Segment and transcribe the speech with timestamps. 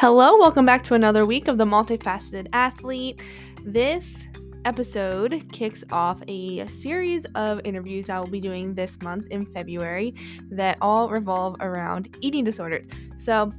[0.00, 3.20] Hello, welcome back to another week of the Multifaceted Athlete.
[3.64, 4.28] This
[4.64, 10.14] episode kicks off a series of interviews I will be doing this month in February
[10.52, 12.86] that all revolve around eating disorders.
[13.16, 13.52] So,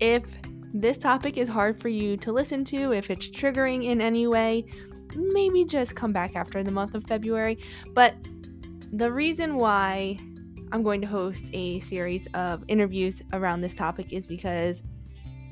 [0.00, 0.24] if
[0.72, 4.64] this topic is hard for you to listen to, if it's triggering in any way,
[5.14, 7.56] maybe just come back after the month of February.
[7.92, 8.16] But
[8.92, 10.18] the reason why
[10.72, 14.82] I'm going to host a series of interviews around this topic is because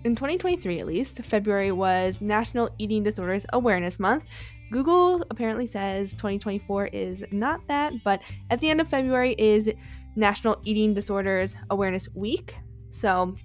[0.05, 4.24] in 2023 at least, February was National Eating Disorders Awareness Month.
[4.70, 8.20] Google apparently says 2024 is not that, but
[8.51, 9.70] at the end of February is
[10.16, 12.59] National Eating Disorders Awareness Week.
[12.91, 13.37] So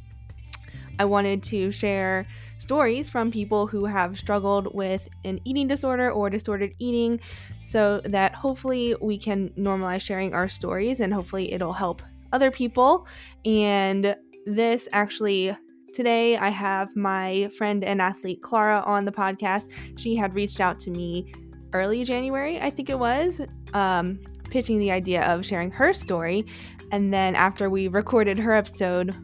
[1.00, 2.26] I wanted to share
[2.58, 7.20] stories from people who have struggled with an eating disorder or disordered eating
[7.64, 12.02] so that hopefully we can normalize sharing our stories and hopefully it'll help
[12.34, 13.06] other people.
[13.46, 14.16] And
[14.48, 15.56] this actually
[15.94, 19.72] Today, I have my friend and athlete Clara on the podcast.
[19.98, 21.34] She had reached out to me
[21.74, 23.42] early January, I think it was,
[23.74, 26.46] um, pitching the idea of sharing her story.
[26.92, 29.16] And then after we recorded her episode,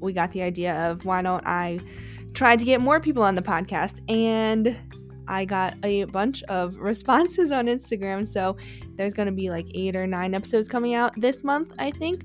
[0.00, 1.80] we got the idea of why don't I
[2.32, 4.00] try to get more people on the podcast?
[4.08, 4.76] And
[5.28, 8.26] I got a bunch of responses on Instagram.
[8.26, 8.56] So
[8.96, 12.24] there's going to be like eight or nine episodes coming out this month, I think.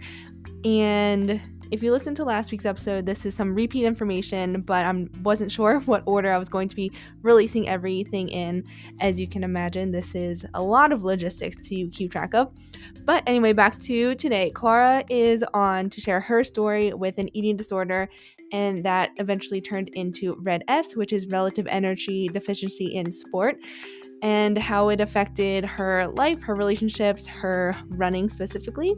[0.64, 1.40] And
[1.76, 5.52] if you listened to last week's episode, this is some repeat information, but I wasn't
[5.52, 6.90] sure what order I was going to be
[7.22, 8.64] releasing everything in.
[9.02, 12.54] As you can imagine, this is a lot of logistics to keep track of.
[13.04, 14.52] But anyway, back to today.
[14.52, 18.08] Clara is on to share her story with an eating disorder,
[18.54, 23.58] and that eventually turned into RED-S, which is relative energy deficiency in sport
[24.22, 28.96] and how it affected her life, her relationships, her running specifically.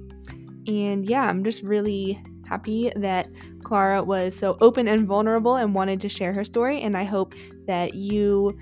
[0.68, 3.28] And yeah, I'm just really happy that
[3.64, 6.82] Clara was so open and vulnerable and wanted to share her story.
[6.82, 8.58] And I hope that you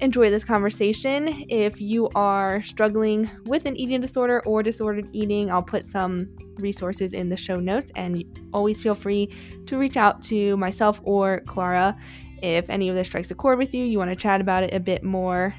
[0.00, 1.44] enjoy this conversation.
[1.48, 7.12] If you are struggling with an eating disorder or disordered eating, I'll put some resources
[7.12, 7.92] in the show notes.
[7.96, 9.30] And always feel free
[9.66, 11.96] to reach out to myself or Clara
[12.42, 14.74] if any of this strikes a chord with you, you want to chat about it
[14.74, 15.54] a bit more.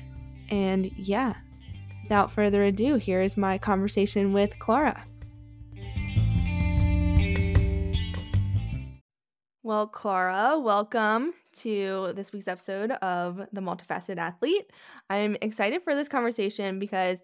[0.49, 1.33] And yeah,
[2.03, 5.03] without further ado, here is my conversation with Clara.
[9.67, 14.71] Well, Clara, welcome to this week's episode of The Multifaceted Athlete.
[15.09, 17.21] I'm excited for this conversation because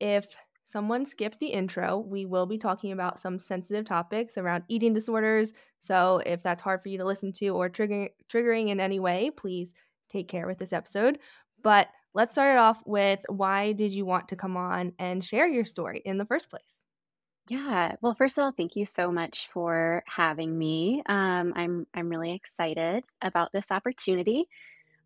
[0.00, 0.26] if
[0.64, 5.52] someone skipped the intro, we will be talking about some sensitive topics around eating disorders.
[5.80, 9.28] So if that's hard for you to listen to or triggering triggering in any way,
[9.28, 9.74] please
[10.08, 11.18] take care with this episode.
[11.62, 15.46] But let's start it off with why did you want to come on and share
[15.46, 16.81] your story in the first place?
[17.52, 17.96] Yeah.
[18.00, 21.02] Well, first of all, thank you so much for having me.
[21.06, 24.46] Um, I'm I'm really excited about this opportunity.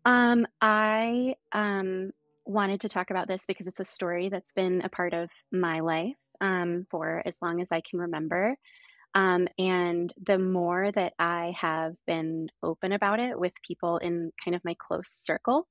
[0.05, 2.11] Um, I um,
[2.45, 5.81] wanted to talk about this because it's a story that's been a part of my
[5.81, 8.57] life um, for as long as I can remember.
[9.15, 14.55] Um, and the more that I have been open about it with people in kind
[14.55, 15.67] of my close circle,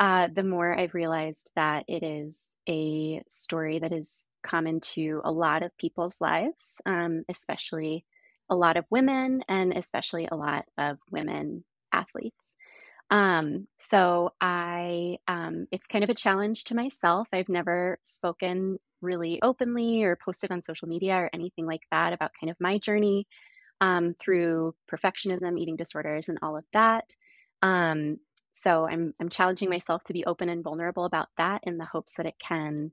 [0.00, 5.32] uh, the more I've realized that it is a story that is common to a
[5.32, 8.04] lot of people's lives, um, especially
[8.50, 12.56] a lot of women and especially a lot of women athletes.
[13.10, 17.28] Um, so I, um, it's kind of a challenge to myself.
[17.32, 22.32] I've never spoken really openly or posted on social media or anything like that about
[22.40, 23.26] kind of my journey
[23.80, 27.16] um, through perfectionism, eating disorders, and all of that.
[27.62, 28.18] Um,
[28.52, 32.14] so I'm I'm challenging myself to be open and vulnerable about that in the hopes
[32.16, 32.92] that it can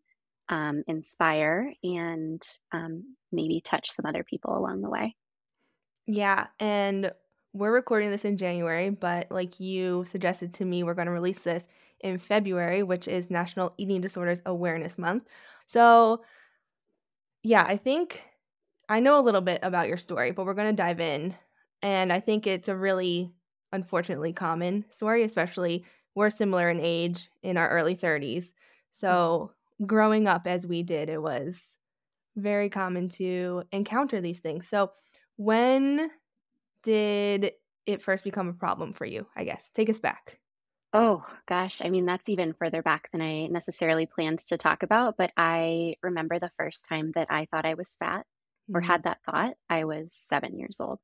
[0.52, 2.42] um, inspire and
[2.74, 5.16] um, maybe touch some other people along the way.
[6.06, 6.48] Yeah.
[6.60, 7.12] And
[7.54, 11.40] we're recording this in January, but like you suggested to me, we're going to release
[11.40, 11.68] this
[12.02, 15.24] in February, which is National Eating Disorders Awareness Month.
[15.68, 16.22] So,
[17.44, 18.24] yeah, I think
[18.90, 21.34] I know a little bit about your story, but we're going to dive in.
[21.82, 23.34] And I think it's a really,
[23.72, 28.54] unfortunately, common story, especially we're similar in age in our early 30s.
[28.92, 29.52] So,
[29.86, 31.62] growing up as we did, it was
[32.36, 34.68] very common to encounter these things.
[34.68, 34.92] So,
[35.38, 36.10] when
[36.84, 37.52] did
[37.86, 39.26] it first become a problem for you?
[39.36, 39.70] I guess.
[39.74, 40.40] Take us back.
[40.94, 41.82] Oh, gosh.
[41.84, 45.16] I mean, that's even further back than I necessarily planned to talk about.
[45.18, 48.26] But I remember the first time that I thought I was fat
[48.74, 48.92] or mm-hmm.
[48.92, 49.54] had that thought.
[49.70, 51.00] I was seven years old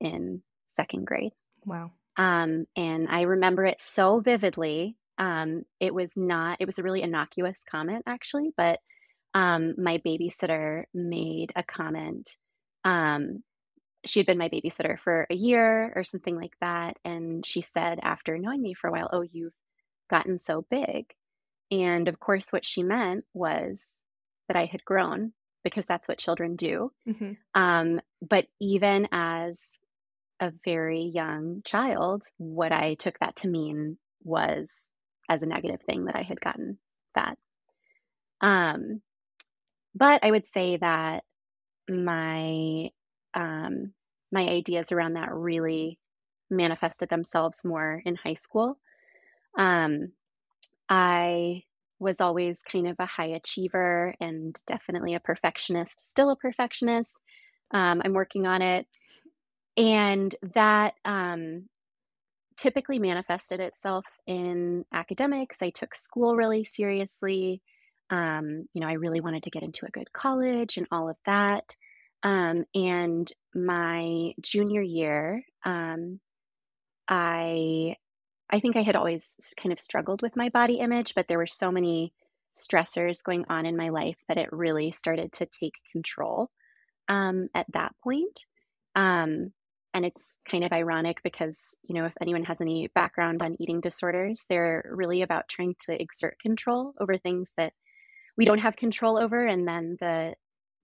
[0.00, 1.32] in second grade.
[1.64, 1.92] Wow.
[2.16, 7.02] Um, and I remember it so vividly um, it was not, it was a really
[7.02, 8.78] innocuous comment actually, but
[9.34, 12.36] um, my babysitter made a comment.
[12.84, 13.42] Um,
[14.06, 16.96] she had been my babysitter for a year or something like that.
[17.04, 19.52] And she said, after knowing me for a while, Oh, you've
[20.08, 21.12] gotten so big.
[21.70, 23.96] And of course, what she meant was
[24.46, 25.32] that I had grown
[25.64, 26.92] because that's what children do.
[27.04, 29.78] hmm Um, but even as
[30.40, 34.84] a very young child, what I took that to mean was
[35.28, 36.78] as a negative thing that I had gotten
[37.14, 37.38] fat.
[38.40, 39.02] Um,
[39.94, 41.24] but I would say that
[41.88, 42.90] my
[43.34, 43.92] um,
[44.30, 45.98] my ideas around that really
[46.50, 48.78] manifested themselves more in high school.
[49.56, 50.12] Um,
[50.88, 51.64] I
[51.98, 57.20] was always kind of a high achiever and definitely a perfectionist, still a perfectionist.
[57.72, 58.86] Um, I'm working on it.
[59.76, 61.68] And that um,
[62.58, 65.62] typically manifested itself in academics.
[65.62, 67.62] I took school really seriously.
[68.10, 71.16] Um, you know, I really wanted to get into a good college and all of
[71.26, 71.76] that.
[72.22, 76.20] Um, and my junior year, um,
[77.06, 77.96] I
[78.50, 81.46] I think I had always kind of struggled with my body image, but there were
[81.46, 82.14] so many
[82.56, 86.50] stressors going on in my life that it really started to take control
[87.08, 88.46] um, at that point.
[88.94, 89.52] Um,
[89.98, 93.80] and it's kind of ironic because, you know, if anyone has any background on eating
[93.80, 97.72] disorders, they're really about trying to exert control over things that
[98.36, 99.44] we don't have control over.
[99.44, 100.34] And then the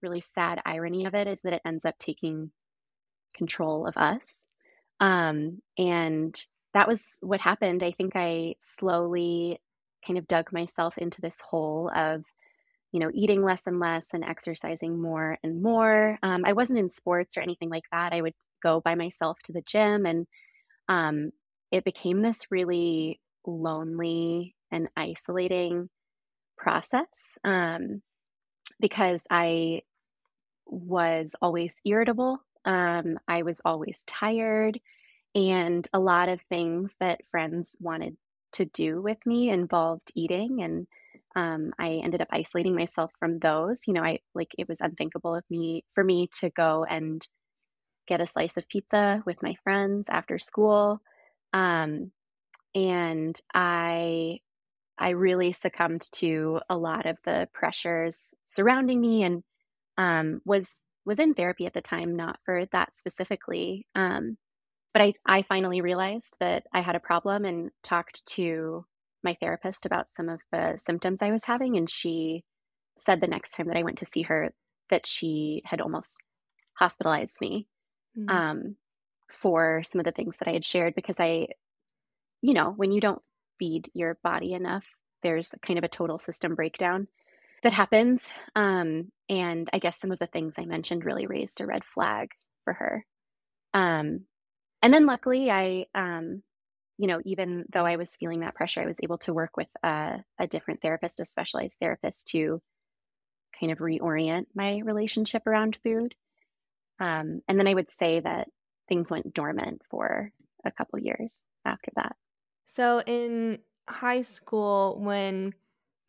[0.01, 2.51] really sad irony of it is that it ends up taking
[3.33, 4.43] control of us.
[4.99, 6.37] Um, and
[6.73, 7.83] that was what happened.
[7.83, 9.61] I think I slowly
[10.05, 12.25] kind of dug myself into this hole of,
[12.91, 16.19] you know, eating less and less and exercising more and more.
[16.21, 18.11] Um, I wasn't in sports or anything like that.
[18.11, 18.33] I would
[18.65, 20.27] go by myself to the gym, and
[20.87, 21.31] um,
[21.71, 25.89] it became this really lonely and isolating
[26.57, 28.01] process um,
[28.79, 29.81] because I
[30.65, 32.39] was always irritable.
[32.65, 34.79] Um, I was always tired.
[35.35, 38.15] And a lot of things that friends wanted
[38.53, 40.63] to do with me involved eating.
[40.63, 40.87] And
[41.35, 43.81] um, I ended up isolating myself from those.
[43.85, 47.25] You know, I like it was unthinkable of me for me to go and
[48.07, 51.01] get a slice of pizza with my friends after school.
[51.53, 52.11] Um,
[52.73, 54.39] and I
[54.97, 59.43] I really succumbed to a lot of the pressures surrounding me and
[59.97, 63.85] um, was was in therapy at the time, not for that specifically.
[63.95, 64.37] Um,
[64.93, 68.85] but I, I finally realized that I had a problem and talked to
[69.23, 71.75] my therapist about some of the symptoms I was having.
[71.75, 72.43] And she
[72.97, 74.53] said the next time that I went to see her
[74.89, 76.15] that she had almost
[76.75, 77.67] hospitalized me
[78.15, 78.75] hmm um,
[79.31, 81.47] for some of the things that I had shared because I,
[82.41, 83.21] you know, when you don't
[83.59, 84.85] feed your body enough,
[85.23, 87.07] there's kind of a total system breakdown
[87.63, 88.27] that happens.
[88.55, 92.29] Um, and I guess some of the things I mentioned really raised a red flag
[92.63, 93.05] for her.
[93.73, 94.25] Um,
[94.81, 96.43] and then luckily, I, um,
[96.97, 99.69] you know, even though I was feeling that pressure, I was able to work with
[99.83, 102.61] a, a different therapist, a specialized therapist, to
[103.59, 106.15] kind of reorient my relationship around food.
[106.99, 108.47] Um, and then I would say that
[108.87, 110.31] things went dormant for
[110.63, 112.15] a couple years after that.
[112.67, 113.59] So in
[113.89, 115.53] high school, when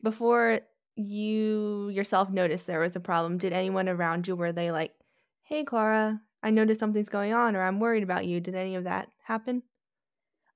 [0.03, 0.61] before
[0.97, 4.95] you yourself noticed there was a problem, did anyone around you were they like,
[5.43, 8.41] "Hey, Clara, I noticed something's going on," or "I'm worried about you"?
[8.41, 9.63] Did any of that happen?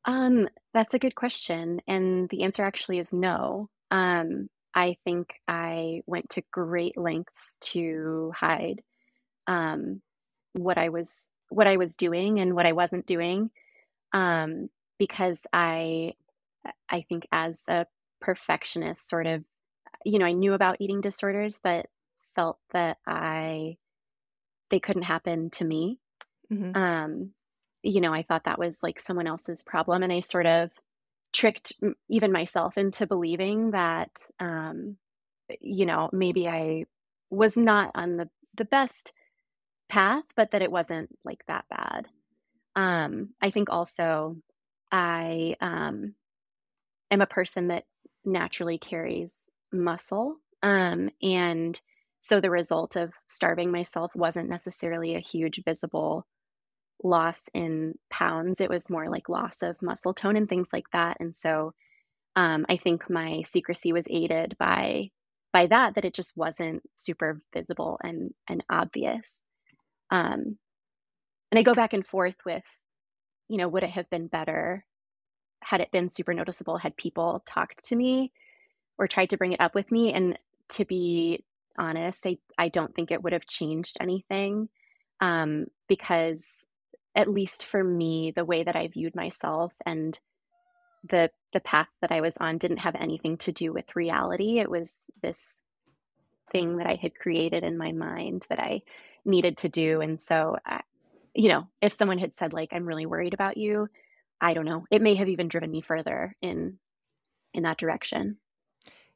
[0.04, 1.80] Um, that's a good question.
[1.86, 3.68] And the answer actually is no.
[3.90, 8.82] Um, I think I went to great lengths to hide
[9.46, 10.02] um,
[10.52, 13.50] what I was what I was doing and what I wasn't doing
[14.12, 16.14] um, because I
[16.88, 17.86] I think as a
[18.20, 19.44] perfectionist, sort of,
[20.04, 21.88] you know, I knew about eating disorders, but
[22.36, 23.78] felt that I
[24.70, 25.98] they couldn't happen to me.
[26.50, 27.32] hmm Um,
[27.82, 30.72] you know, I thought that was like someone else's problem, and I sort of
[31.32, 31.74] tricked
[32.08, 34.98] even myself into believing that, um,
[35.60, 36.86] you know, maybe I
[37.30, 39.12] was not on the the best
[39.90, 42.08] path, but that it wasn't like that bad.
[42.76, 44.36] Um, I think also
[44.92, 46.14] I um,
[47.10, 47.84] am a person that
[48.24, 49.34] naturally carries
[49.72, 50.36] muscle.
[50.62, 51.80] Um, and
[52.20, 56.26] so the result of starving myself wasn't necessarily a huge visible
[57.02, 58.60] loss in pounds.
[58.60, 61.16] It was more like loss of muscle tone and things like that.
[61.20, 61.72] And so
[62.36, 65.10] um, I think my secrecy was aided by
[65.52, 69.42] by that that it just wasn't super visible and and obvious.
[70.10, 70.58] Um,
[71.50, 72.64] and I go back and forth with,
[73.48, 74.84] you know, would it have been better
[75.62, 78.32] had it been super noticeable had people talked to me
[78.98, 80.12] or tried to bring it up with me?
[80.12, 80.38] And
[80.70, 81.44] to be
[81.78, 84.68] honest, I I don't think it would have changed anything
[85.20, 86.66] um, because
[87.14, 90.18] at least for me, the way that I viewed myself and
[91.04, 94.58] the the path that I was on didn't have anything to do with reality.
[94.60, 95.56] It was this
[96.52, 98.82] thing that I had created in my mind that I
[99.24, 100.00] needed to do.
[100.00, 100.82] And so, I,
[101.34, 103.88] you know, if someone had said like, "I'm really worried about you,"
[104.40, 106.78] I don't know, it may have even driven me further in
[107.54, 108.38] in that direction.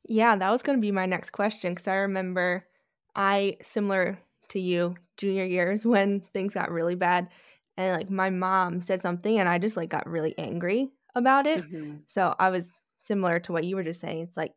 [0.07, 2.67] Yeah, that was going to be my next question because I remember
[3.15, 4.19] I similar
[4.51, 7.29] to you junior years when things got really bad
[7.77, 11.65] and like my mom said something and I just like got really angry about it.
[11.65, 12.05] Mhm.
[12.07, 12.71] So I was
[13.03, 14.21] similar to what you were just saying.
[14.23, 14.55] It's like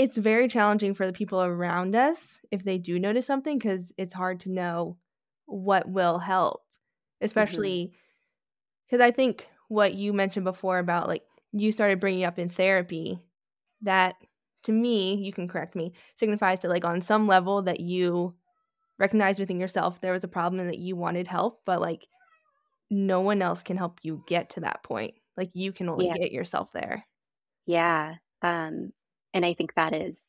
[0.00, 4.14] it's very challenging for the people around us if they do notice something because it's
[4.14, 4.98] hard to know
[5.46, 6.62] what will help,
[7.34, 7.74] Mhm.
[7.74, 7.92] especially
[8.86, 13.20] because I think what you mentioned before about like you started bringing up in therapy
[13.82, 14.16] that
[14.64, 18.36] to me, you can correct me, signifies that like on some level that you
[18.98, 22.08] recognize within yourself there was a problem and that you wanted help, but like
[22.90, 25.14] no one else can help you get to that point.
[25.36, 26.16] Like you can only Yeah.
[26.20, 27.06] get yourself there.
[27.66, 28.16] Yeah.
[28.42, 28.92] Um,
[29.34, 30.28] and I think that is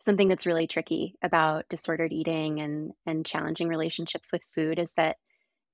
[0.00, 5.16] something that's really tricky about disordered eating and and challenging relationships with food is that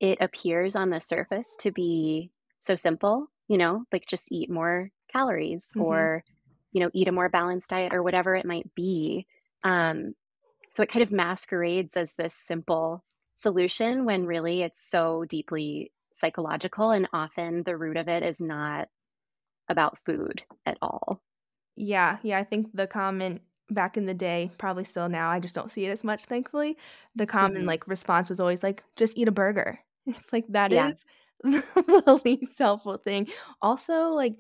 [0.00, 4.90] it appears on the surface to be so simple, you know, like just eat more
[5.12, 6.09] calories Mhm.
[6.09, 6.25] or,
[6.73, 9.26] you know, eat a more balanced diet or whatever it might be.
[9.64, 10.14] Um,
[10.68, 13.04] so it kind of masquerades as this simple
[13.37, 18.88] solution when really it's so deeply psychological and often the root of it is not
[19.68, 21.23] about food at all.
[21.78, 25.54] Yeah, yeah, I think the common back in the day, probably still now, I just
[25.54, 26.76] don't see it as much, thankfully.
[27.14, 27.66] The common, Mhm.
[27.66, 30.92] like, response was always like, "Just eat a burger." It's like, that Yeah.
[30.92, 31.04] is
[31.42, 33.28] the least helpful thing.
[33.62, 34.38] Also, like,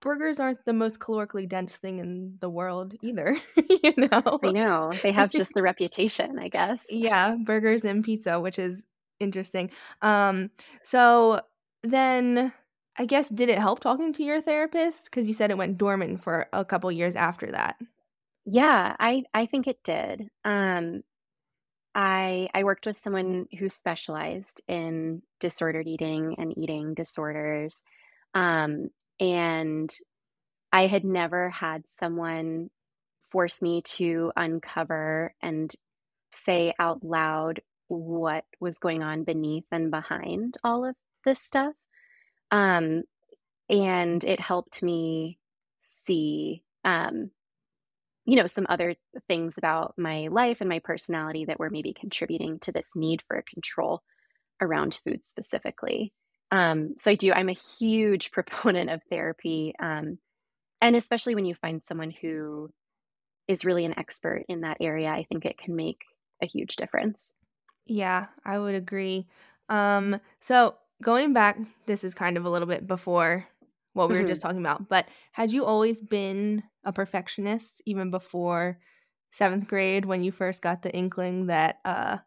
[0.00, 3.36] burgers aren't the most calorically dense thing in the world either,
[3.84, 4.40] you know?
[4.42, 4.98] I know.
[5.02, 6.86] They have just the reputation, I guess.
[6.88, 8.84] Yeah, burgers and pizza, which is
[9.20, 9.70] interesting.
[10.02, 10.50] Um,
[10.82, 11.40] so
[11.82, 12.52] then
[12.96, 15.06] I guess did it help talking to your therapist?
[15.06, 17.80] Because you said it went dormant for a couple years after that.
[18.44, 20.30] Yeah, I I think it did.
[20.44, 21.02] Um,
[21.94, 27.82] I I worked with someone who specialized in disordered eating and eating disorders.
[28.34, 29.94] Um, and
[30.72, 32.70] I had never had someone
[33.20, 35.74] force me to uncover and
[36.32, 41.74] say out loud what was going on beneath and behind all of this stuff.
[42.50, 43.04] Um,
[43.68, 45.38] and it helped me
[45.78, 47.30] see, um,
[48.26, 48.94] you know, some other
[49.28, 53.42] things about my life and my personality that were maybe contributing to this need for
[53.52, 54.02] control
[54.60, 56.12] around food specifically.
[56.50, 59.74] Um, so I do, I'm a huge proponent of therapy.
[59.80, 60.18] Um,
[60.80, 62.70] and especially when you find someone who
[63.48, 66.00] is really an expert in that area, I think it can make
[66.42, 67.34] a huge difference.
[67.86, 69.26] Yeah, I would agree.
[69.68, 73.46] Um, so going back, this is kind of a little bit before
[73.92, 74.24] what we were Mhm.
[74.24, 78.78] just talking about, but had you always been a perfectionist even before
[79.32, 82.18] seventh grade when you first got the inkling that uh,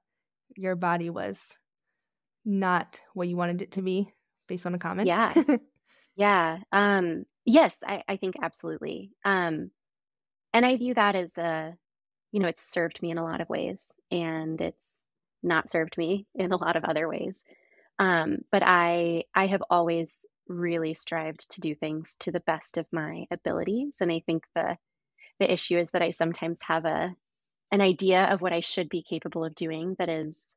[0.57, 1.57] your body was
[2.45, 4.13] not what you wanted it to be
[4.47, 5.11] based on a comment?
[5.11, 5.33] Yeah.
[6.15, 6.59] Yeah.
[6.71, 9.11] Um, yes, I, I think absolutely.
[9.25, 9.71] Um,
[10.53, 11.77] and I view that as a,
[12.31, 14.89] you know, it's served me in a lot of ways and it's
[15.43, 17.43] not served me in a lot of other ways.
[18.00, 22.85] Um, but I I have always really strived to do things to the best of
[22.91, 23.97] my abilities.
[24.01, 24.77] And I think the
[25.39, 27.15] the issue is that I sometimes have a
[27.71, 30.55] an idea of what I should be capable of doing that is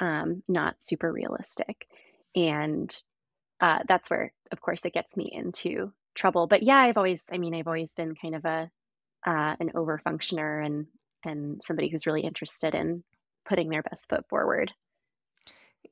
[0.00, 1.88] um, not super realistic.
[2.36, 2.94] And
[3.60, 6.46] uh, that's where, of course, it gets me into trouble.
[6.46, 8.70] But yeah, I've always, I mean, I've always been kind of a
[9.26, 10.86] uh, an over functioner and
[11.24, 13.02] and somebody who's really interested in
[13.46, 14.74] putting their best foot forward.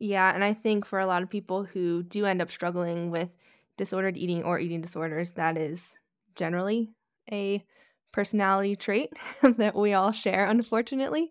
[0.03, 3.31] Yeah, and I think for a lot of people who do end up struggling with
[3.77, 5.95] disordered eating or eating disorders, that is
[6.35, 6.97] generally
[7.31, 7.65] a
[8.11, 11.31] personality trait that we all share, unfortunately.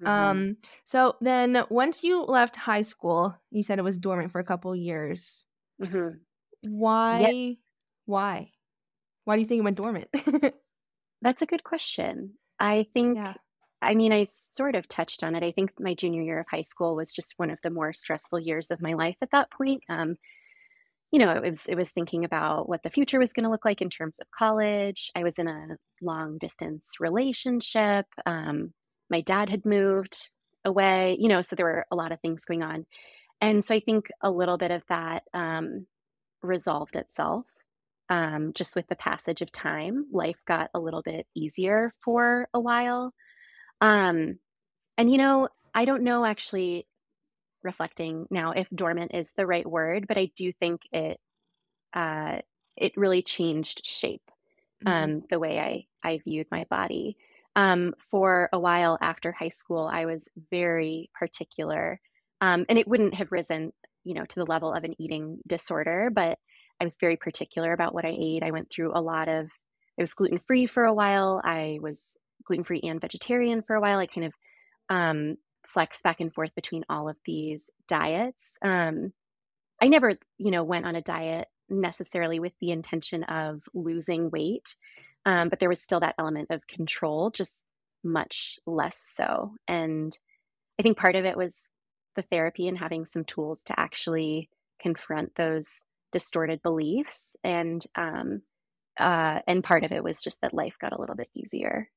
[0.00, 4.40] hmm Um, so then once you left high school, you said it was dormant for
[4.40, 5.46] a couple years.
[5.78, 6.24] hmm
[7.10, 7.58] Yeah, Why?
[8.06, 8.52] Why?
[9.24, 10.08] Why do you think it went dormant?
[11.20, 12.38] that's a good question.
[12.58, 13.34] I think, yeah.
[13.82, 15.42] I mean, I sort of touched on it.
[15.42, 18.40] I think my junior year of high school was just one of the more stressful
[18.40, 19.82] years of my life at that point.
[19.88, 20.16] Um,
[21.10, 23.64] you know, it was it was thinking about what the future was going to look
[23.64, 25.10] like in terms of college.
[25.14, 28.06] I was in a long distance relationship.
[28.24, 28.72] Um,
[29.10, 30.30] my dad had moved
[30.64, 32.86] away, you know, so there were a lot of things going on.
[33.42, 35.86] And so I think a little bit of that um,
[36.42, 37.44] resolved itself
[38.08, 40.06] um, just with the passage of time.
[40.12, 43.12] Life got a little bit easier for a while.
[43.82, 44.40] Um,
[44.98, 46.88] and, you know, I don't know actually
[47.62, 51.20] reflecting now if dormant is the right word, but I do think it
[51.94, 52.40] uh,
[52.76, 54.30] it really changed shape
[54.80, 55.12] Mhm.
[55.12, 57.16] um, the way I I viewed my body.
[57.56, 62.00] Um, for a while after high school, I was very particular,
[62.40, 63.72] um, and it wouldn't have risen,
[64.04, 66.38] you know, to the level of an eating disorder, but
[66.80, 68.42] I was very particular about what I ate.
[68.42, 69.50] I went through a lot of
[69.98, 71.40] I was gluten free for a while.
[71.44, 73.98] I was gluten free and vegetarian for a while.
[73.98, 74.34] I kind of
[74.88, 78.56] um, flexed back and forth between all of these diets.
[78.62, 79.12] Um,
[79.80, 84.76] I never, you know, went on a diet necessarily with the intention of losing weight,
[85.24, 87.64] um, but there was still that element of control, just
[88.04, 89.54] much less so.
[89.66, 90.16] And
[90.78, 91.68] I think part of it was
[92.16, 98.42] the therapy and having some tools to actually confront those distorted beliefs, and um,
[98.98, 101.88] uh, and part of it was just that life got a little bit easier.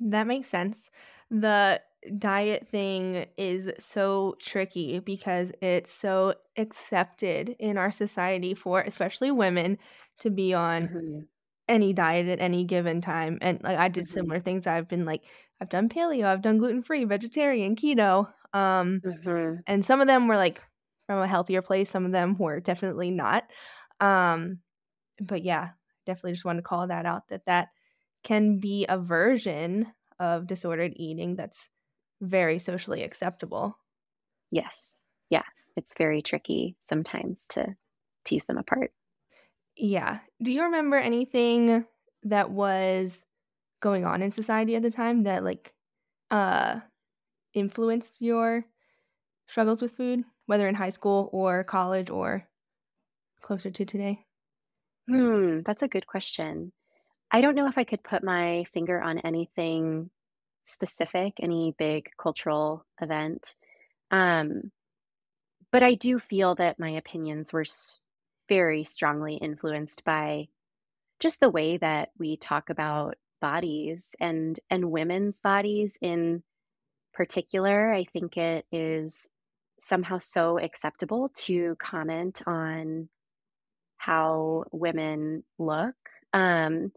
[0.00, 0.90] That makes sense.
[1.30, 1.82] The
[2.18, 9.78] diet thing is so tricky because it's so accepted in our society for especially women
[10.20, 11.20] to be on hmm
[11.68, 13.38] any diet at any given time.
[13.42, 14.66] And like I did hmm similar things.
[14.66, 15.24] I've been like
[15.60, 18.32] I've done paleo, I've done gluten-free, vegetarian, keto.
[18.54, 20.62] Um hmm and some of them were like
[21.06, 23.50] from a healthier place, some of them were definitely not.
[24.00, 24.60] Um
[25.20, 25.70] but yeah,
[26.06, 27.68] definitely just want to call that out that that
[28.22, 31.70] can be a version of disordered eating that's
[32.20, 33.78] very socially acceptable.
[34.50, 35.00] Yes,
[35.30, 35.44] yeah,
[35.76, 37.76] it's very tricky sometimes to
[38.24, 38.92] tease them apart.
[39.76, 40.20] Yeah.
[40.42, 41.86] Do you remember anything
[42.22, 43.24] that was
[43.80, 45.74] going on in society at the time that like
[46.30, 46.80] uh
[47.54, 48.66] influenced your
[49.48, 52.48] struggles with food, whether in high school or college or
[53.42, 54.26] closer to today?
[55.08, 56.72] Hmm, that's a good question.
[57.30, 60.10] I don't know if I could put my finger on anything
[60.62, 63.54] specific, any big cultural event.
[64.10, 64.72] Um,
[65.70, 67.64] but I do feel that my opinions were
[68.48, 70.48] very strongly influenced by
[71.20, 76.42] just the way that we talk about bodies and and women's bodies in
[77.14, 77.92] particular.
[77.92, 79.28] I think it is
[79.78, 83.08] somehow so acceptable to comment on
[83.96, 85.94] how women look.
[86.32, 86.92] Um,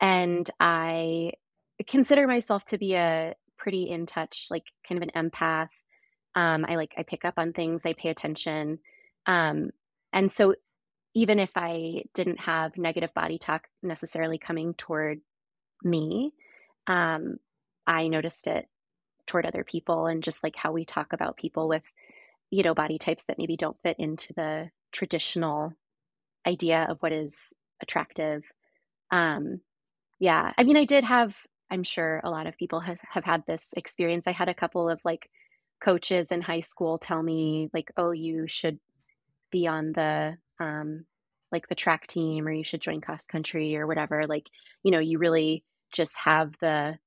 [0.00, 1.32] And I
[1.86, 5.68] consider myself to be a pretty in touch, like kind of an empath.
[6.34, 8.78] Um, I like I pick up on things, I pay attention.
[9.26, 9.70] Um,
[10.12, 10.54] and so
[11.14, 15.20] even if I didn't have negative body talk necessarily coming toward
[15.82, 16.32] me,
[16.86, 17.38] um,
[17.86, 18.68] I noticed it
[19.26, 21.82] toward other people and just like how we talk about people with,
[22.50, 25.74] you know, body types that maybe don't fit into the traditional
[26.46, 28.44] idea of what is attractive.
[29.10, 29.60] Um,
[30.18, 33.44] yeah, I mean, I did have I'm sure a lot of people has have had
[33.46, 34.26] this experience.
[34.26, 35.30] I had a couple of, like,
[35.82, 38.80] coaches in high school tell me, like, "Oh, you should
[39.52, 41.06] be on the, um,
[41.52, 44.48] like, the track team, or you should join cross country," or whatever, like,
[44.84, 46.98] you know, you really just have the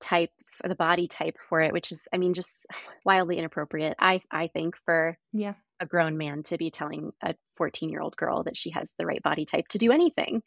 [0.00, 0.30] type
[0.64, 2.66] the body type for it, which is, I mean, just
[3.04, 5.54] wildly inappropriate, I I think, for Yeah.
[5.80, 9.44] a grown man to be telling a fourteen-year-old girl that she has the right body
[9.46, 10.42] type to do anything.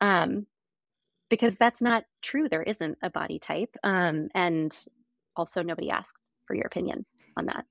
[0.00, 0.46] Um
[1.34, 4.72] because that's not true, there isn't a body type, um, and
[5.36, 6.16] also nobody asked
[6.46, 7.04] for your opinion
[7.36, 7.64] on that.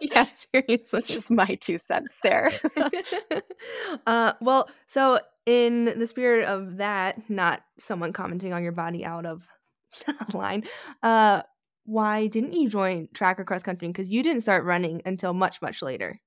[0.00, 2.52] yeah, It's just my 2 cents there.
[4.06, 9.26] uh, well, so in the spirit of that, not someone commenting on your body out
[9.26, 9.44] of
[10.32, 10.62] line,
[11.02, 11.42] uh,
[11.86, 13.88] why didn't you join track or cross country?
[13.88, 16.20] Because you didn't start running until much, much later.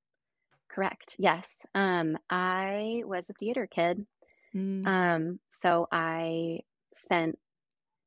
[0.69, 4.05] Correct, yes, um, I was a theater kid,
[4.55, 4.91] Mm.
[4.91, 6.61] um, so I
[6.93, 7.37] spent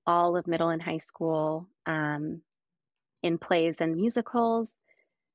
[0.07, 2.43] all of middle and high school, um,
[3.23, 4.75] in plays and musicals.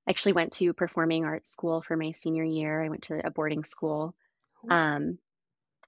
[0.08, 3.32] I actually went to performing arts school for my senior year, I went to a
[3.32, 4.16] boarding school,
[4.70, 5.20] um,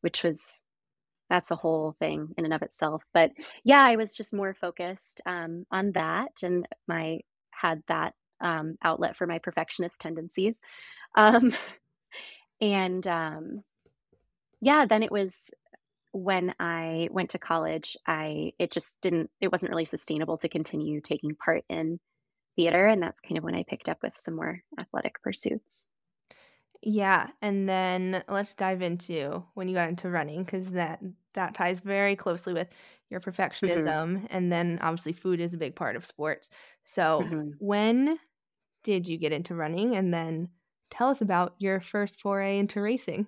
[0.01, 0.62] which was
[1.30, 3.32] That's a whole thing in and of itself, but
[3.63, 9.17] yeah, I was just more focused, um, on that and my had that, um, outlet
[9.17, 10.60] for my perfectionist tendencies,
[11.15, 11.53] um,
[12.62, 13.63] and, um,
[14.62, 15.50] yeah, then it was
[16.13, 21.02] when I went to college, I it just didn't it wasn't really sustainable to continue
[21.02, 22.00] taking part in
[22.58, 25.88] theater, and that's kind of when I picked up with some more athletic pursuits.
[26.84, 31.02] Yeah, and then let's dive into when you got into running because that
[31.34, 32.74] that ties very closely with
[33.10, 33.20] your
[33.62, 36.50] Mhm, perfectionism, and then obviously food is a big part of sports.
[36.86, 37.60] So, mhm.
[37.60, 38.20] when
[38.84, 39.96] did you get into running?
[39.96, 40.50] And then
[40.91, 43.28] tell us about your first foray into racing.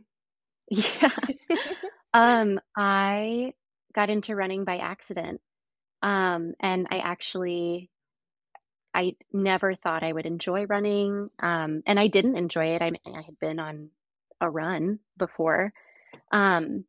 [1.02, 1.10] Yeah,
[2.14, 3.54] um, I
[3.94, 5.42] got into running by accident.
[6.02, 7.92] Um, and I actually
[8.94, 12.82] I never thought I would enjoy running, um, and I didn't enjoy it.
[12.82, 13.92] I I had been on
[14.42, 15.74] a run before.
[16.32, 16.86] Um,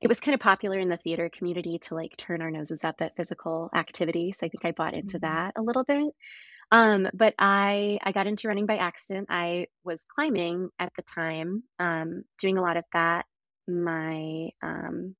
[0.00, 2.96] it was kind of popular in the theater community to like turn our noses up
[3.00, 5.20] at physical activity, so I think I bought into Mhm.
[5.20, 6.14] that a little bit.
[6.72, 9.28] Um, but I I got into running by accident.
[9.30, 13.26] I was climbing at the time, um, doing a lot of that.
[13.68, 15.16] My um,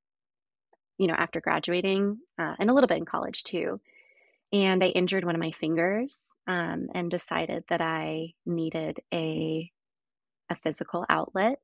[0.99, 3.81] you know, after graduating, uh, and a little bit in college too.
[4.53, 9.71] And I injured one of my fingers, um, and decided that I needed a
[10.51, 11.61] a physical outlet.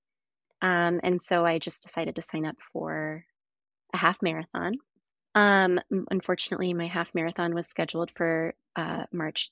[0.63, 3.25] Um, and so I just decided to sign up for
[3.95, 4.79] a half marathon.
[5.35, 9.51] Um, unfortunately, my half marathon was scheduled for uh, March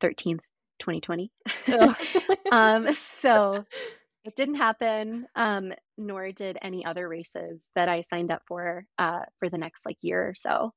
[0.00, 0.40] 13th,
[0.80, 1.30] 2020.
[2.52, 3.64] Um, so
[4.24, 9.20] it didn't happen, um, nor did any other races that I signed up for uh,
[9.40, 10.72] for the next like year or so.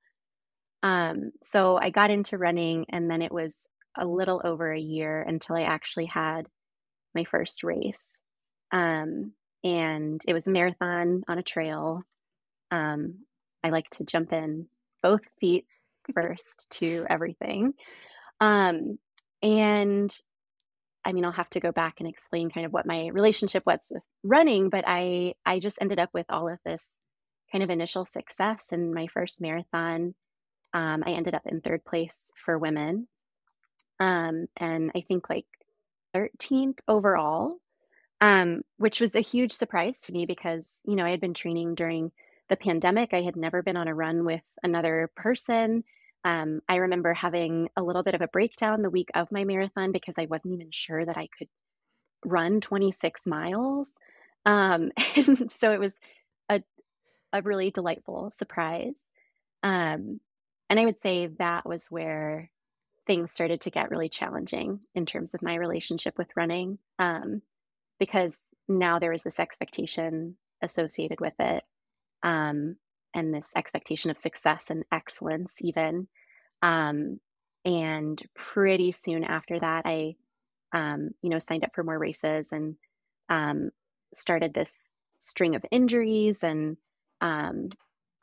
[0.82, 5.21] Um, so I got into running, and then it was a little over a year
[5.21, 6.47] until I actually had
[7.15, 8.21] my first race.
[8.71, 12.03] Um, and it was a marathon on a trail.
[12.71, 13.25] Um,
[13.63, 14.67] I like to jump in
[15.01, 15.65] both feet
[16.13, 17.73] first to everything.
[18.39, 18.99] Um,
[19.41, 20.15] and
[21.06, 23.91] I mean, I'll have to go back and explain kind of what my relationship was
[23.93, 26.91] with running, but I I just ended up with all of this
[27.52, 30.15] kind of initial success in my first marathon.
[30.73, 33.08] Um, I ended up in third place for women,
[34.02, 35.45] um, and I think like
[36.13, 37.58] 13th overall,
[38.19, 41.76] um, which was a huge surprise to me because you know I had been training
[41.76, 42.12] during
[42.50, 43.13] the pandemic.
[43.13, 45.86] I had never been on a run with another person.
[46.27, 49.93] Um, I remember having a little bit of a breakdown the week of my marathon
[49.93, 51.47] because I wasn't even sure that I could
[52.25, 53.91] run 26 miles.
[54.45, 55.95] Um, and so it was
[56.49, 56.61] a,
[57.31, 58.99] a really delightful surprise.
[59.63, 60.19] Um,
[60.69, 62.51] and I would say that was where
[63.05, 67.41] things started to get really challenging in terms of my relationship with running um,
[68.01, 68.37] because
[68.67, 71.63] now there was this expectation associated with it
[72.21, 72.75] um,
[73.13, 76.08] and this expectation of success and excellence, even.
[76.62, 77.20] Um,
[77.65, 80.15] and pretty soon after that, I,
[80.74, 82.78] um, you know, signed up for more races and
[83.30, 83.72] um,
[84.13, 84.78] started this
[85.20, 86.78] string of injuries and
[87.22, 87.70] um,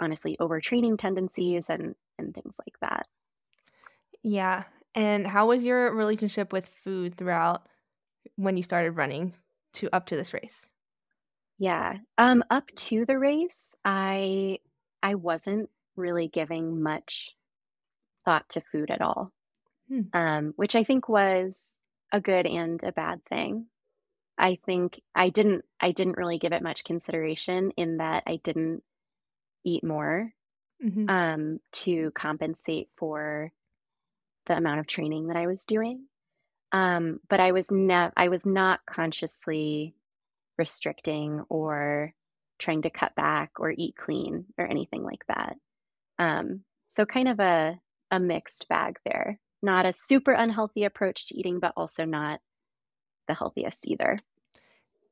[0.01, 3.07] honestly overtraining tendencies and and things like that.
[4.23, 4.65] Yeah.
[4.95, 7.69] And how was your relationship with food throughout
[8.37, 9.35] when you started running
[9.75, 10.71] to up to this race?
[11.59, 11.99] Yeah.
[12.19, 14.59] Um, up to the race, I
[15.05, 17.37] I wasn't really giving much
[18.25, 19.33] thought to food at all,
[19.89, 20.03] Hmm.
[20.15, 21.75] um, which I think was
[22.11, 23.67] a good and a bad thing.
[24.39, 28.83] I think I didn't I didn't really give it much consideration in that I didn't
[29.65, 30.33] eat more
[30.83, 31.09] Mhm.
[31.11, 33.53] um, to compensate for
[34.47, 36.09] the amount of training that I was doing.
[36.73, 39.95] Um, but I was ne- I was not consciously
[40.59, 42.15] restricting or
[42.59, 45.57] trying to cut back or eat clean or anything like that.
[46.19, 49.41] Um, so kind of a a mixed bag there.
[49.63, 52.41] Not a super unhealthy approach to eating, but also not
[53.29, 54.21] the healthiest either.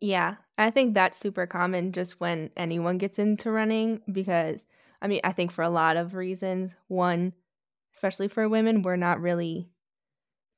[0.01, 4.67] Yeah, I think that's super common just when anyone gets into running because
[5.01, 6.75] I mean, I think for a lot of reasons.
[6.89, 7.33] One,
[7.95, 9.69] especially for women, we're not really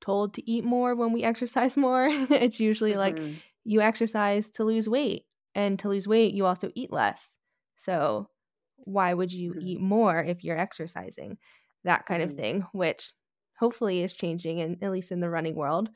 [0.00, 2.08] told to eat more when we exercise more.
[2.10, 6.70] it's usually like hmm you exercise to lose weight, and to lose weight, you also
[6.74, 7.38] eat less.
[7.76, 8.30] So,
[8.76, 11.38] why would you hmm eat more if you're exercising?
[11.84, 13.12] That kind of hmm thing, which
[13.58, 15.90] hopefully is changing, in, at least in the running world.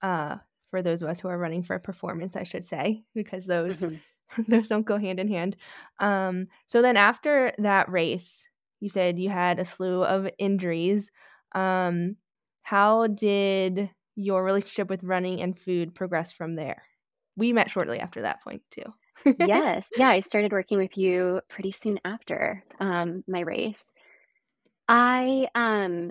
[0.00, 0.38] Uh,
[0.70, 4.02] for those of us who are running for performance, I should say, because those hmm
[4.48, 5.56] those don't go hand in hand.
[6.00, 8.48] Um, so then after that race,
[8.80, 11.12] you said you had a slew of injuries.
[11.52, 12.16] Um,
[12.62, 16.84] how did your relationship with running and food progress from there?
[17.36, 18.84] We met shortly after that point too.
[19.38, 19.90] Yes.
[19.94, 23.84] Yeah, I started working with you pretty soon after um, my race.
[24.88, 26.10] I um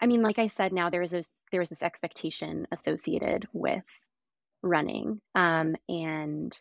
[0.00, 3.84] I mean, like I said, now there was this there was this expectation associated with
[4.62, 5.20] running.
[5.34, 6.58] Um, and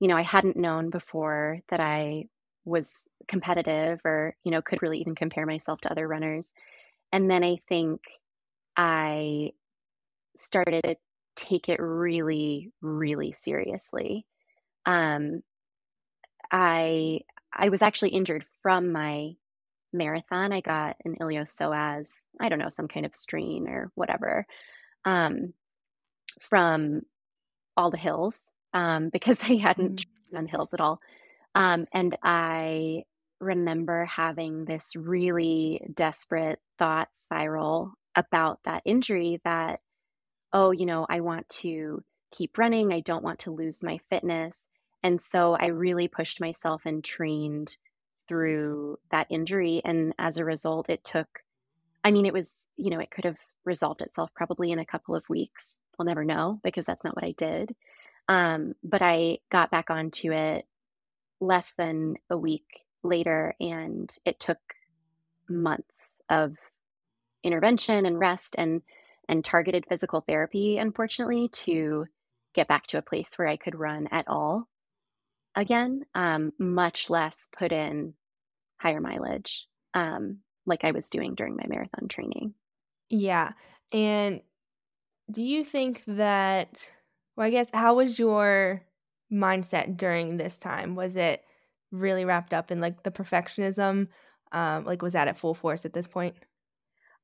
[0.00, 2.26] you know, I hadn't known before that I
[2.64, 6.52] was competitive or, you know, could really even compare myself to other runners.
[7.12, 8.00] And then I think
[8.76, 9.52] I
[10.36, 10.96] started
[11.40, 14.26] take it really, really seriously.
[14.86, 15.42] Um,
[16.50, 17.20] I
[17.52, 19.32] I was actually injured from my
[19.92, 20.52] marathon.
[20.52, 24.46] I got an iliopsoas, I don't know, some kind of strain or whatever,
[25.04, 25.54] um,
[26.40, 27.02] from
[27.76, 28.38] all the hills
[28.74, 30.06] um, because I hadn't Mhm.
[30.36, 31.00] on hills at all.
[31.54, 33.04] Um, and I
[33.40, 39.80] remember having this really desperate thought spiral about that injury that,
[40.52, 42.92] oh, you know, I want to keep running.
[42.92, 44.68] I don't want to lose my fitness.
[45.02, 47.76] And so I really pushed myself and trained
[48.28, 49.80] through that injury.
[49.84, 51.40] And as a result, it took,
[52.04, 55.14] I mean, it was, you know, it could have resolved itself probably in a couple
[55.14, 55.76] of weeks.
[55.98, 57.74] We'll never know because that's not what I did.
[58.28, 60.66] Um, but I got back onto it
[61.40, 64.58] less than a week later, and it took
[65.48, 66.56] months of
[67.42, 68.82] intervention and rest and
[69.28, 72.06] and targeted physical therapy unfortunately to
[72.54, 74.68] get back to a place where I could run at all
[75.54, 78.14] again um, much less put in
[78.80, 82.54] higher mileage um, like I was doing during my marathon training.
[83.08, 83.52] Yeah
[83.92, 84.40] and
[85.30, 86.88] do you think that
[87.36, 88.82] well I guess how was your
[89.32, 90.94] mindset during this time?
[90.94, 91.44] Was it
[91.92, 94.08] really wrapped up in like the perfectionism?
[94.52, 96.36] Um, like was that at full force at this point?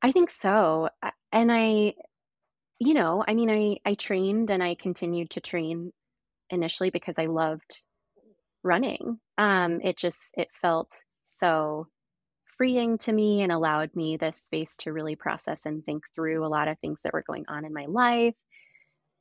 [0.03, 0.91] I think so.
[1.37, 1.93] And I,
[2.79, 5.93] you know, I mean, I, I trained and I continued to train
[6.49, 7.83] initially because I loved
[8.63, 9.21] running.
[9.37, 10.97] Um, it just, it felt
[11.27, 11.89] so
[12.57, 16.49] freeing to me and allowed me this space to really process and think through a
[16.49, 18.35] lot of things that were going on in my life.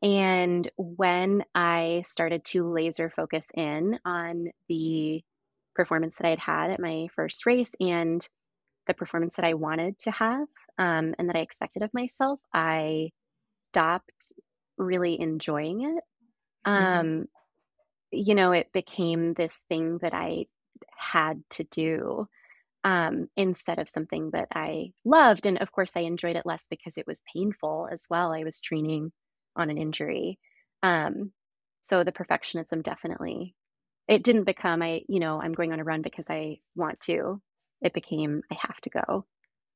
[0.02, 5.22] And when I started to laser focus in on the
[5.76, 8.26] performance that I had had at my first race and
[8.88, 13.12] the performance that I wanted to have um, and that I expected of myself, I
[13.68, 14.34] stopped
[14.78, 16.04] really enjoying it.
[16.68, 17.00] Mm-hmm.
[17.00, 17.26] Um,
[18.12, 20.46] you know, it became this thing that I
[20.98, 22.28] had to do
[22.84, 25.46] um, instead of something that I loved.
[25.46, 28.32] And of course, I enjoyed it less because it was painful as well.
[28.32, 29.12] I was training
[29.56, 30.40] on an injury.
[30.84, 31.32] Um,
[31.82, 33.56] so the perfectionism definitely,
[34.08, 37.42] it didn't become, I, you know, I'm going on a run because I want to.
[37.82, 39.26] It became, I have to go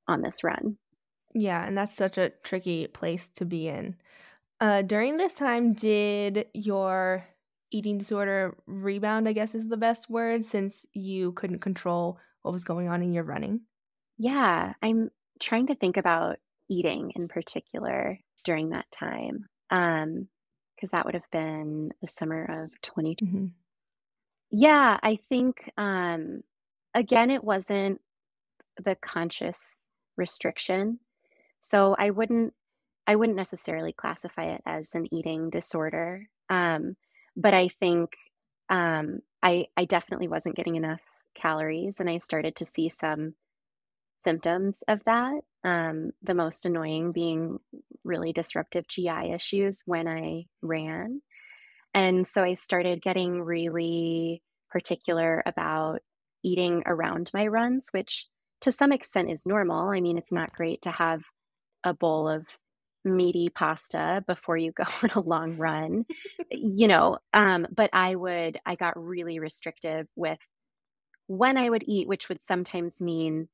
[0.07, 0.77] on this run.
[1.33, 3.95] Yeah, and that's such a tricky place to be in.
[4.59, 7.25] Uh, during this time, did your
[7.71, 9.27] eating disorder rebound?
[9.27, 13.13] I guess is the best word since you couldn't control what was going on in
[13.13, 13.61] your running.
[14.17, 16.37] Yeah, I'm trying to think about
[16.69, 20.27] eating in particular during that time, um,
[20.75, 23.15] because that would have been the summer of 2020.
[23.15, 23.45] Mm-hmm.
[24.51, 26.41] Yeah, I think um,
[26.93, 28.01] again, it wasn't
[28.83, 29.85] the conscious
[30.17, 30.99] restriction
[31.61, 32.53] so I wouldn't
[33.07, 36.29] I wouldn't necessarily classify it as an eating disorder.
[36.49, 36.95] Um,
[37.35, 38.11] but I think
[38.69, 41.01] um, I I definitely wasn't getting enough
[41.35, 43.35] calories, and I started to see some
[44.23, 45.41] symptoms of that.
[45.63, 47.59] Um, the most annoying being
[48.03, 51.21] really disruptive GI issues when I ran.
[51.93, 56.01] And so I started getting really particular about
[56.43, 58.27] eating around my runs, which
[58.61, 59.89] to some extent is normal.
[59.89, 61.23] I mean, it's not great to have
[61.83, 62.45] a bowl of
[63.05, 66.05] meaty pasta before you go on a long run
[66.51, 70.39] you know um but i would i got really restrictive with
[71.27, 73.47] when i would eat which would sometimes mean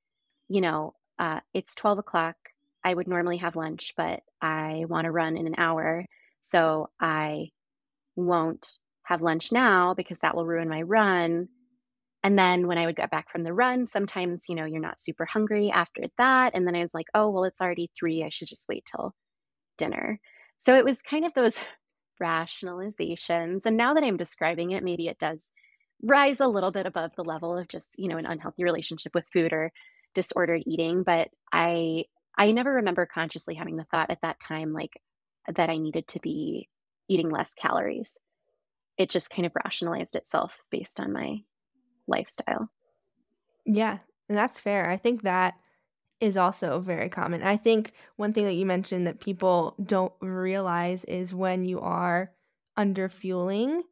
[0.50, 2.36] you know uh it's 12 o'clock
[2.84, 6.06] i would normally have lunch but i want to run in an hour
[6.42, 7.50] so i
[8.16, 11.48] won't have lunch now because that will ruin my run
[12.26, 15.00] and then when I would get back from the run, sometimes, you know, you're not
[15.00, 16.56] super hungry after that.
[16.56, 18.24] And then I was like, oh, well, it's already three.
[18.24, 19.14] I should just wait till
[19.78, 20.20] dinner.
[20.58, 21.60] So it was kind of those
[22.24, 23.68] rationalizations.
[23.68, 25.52] And now that I'm describing it, maybe it does
[26.02, 29.26] rise a little bit above the level of just, you know, an unhealthy relationship with
[29.32, 29.72] food or
[30.16, 31.04] disordered eating.
[31.04, 32.06] But I,
[32.40, 35.00] I never remember consciously having the thought at that time, like
[35.56, 36.70] that I needed to be
[37.08, 38.18] eating less calories.
[38.98, 41.42] It just kind of rationalized itself based on my
[42.08, 42.70] lifestyle.
[43.66, 44.90] Yeah, and that's fair.
[44.90, 45.56] I think that
[46.22, 47.44] is also very common.
[47.44, 52.32] I think one thing that you mentioned that people don't realize is when you are
[52.78, 53.84] under fueling,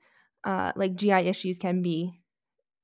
[0.43, 2.21] uh, like GI issues can be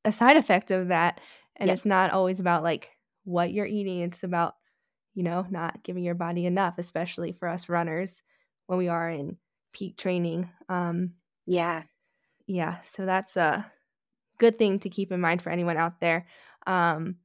[0.05, 1.19] a side effect of that.
[1.55, 1.79] And yes.
[1.79, 4.55] it's not always about like what you're eating, it's about,
[5.13, 8.21] you know, not giving your body enough, especially for us runners
[8.67, 9.37] when we are in
[9.73, 10.49] peak training.
[10.67, 11.13] Um,
[11.45, 11.83] yeah.
[12.47, 12.77] Yeah.
[12.91, 13.69] So that's a
[14.39, 16.25] good thing to keep in mind for anyone out there.
[16.65, 17.17] Um,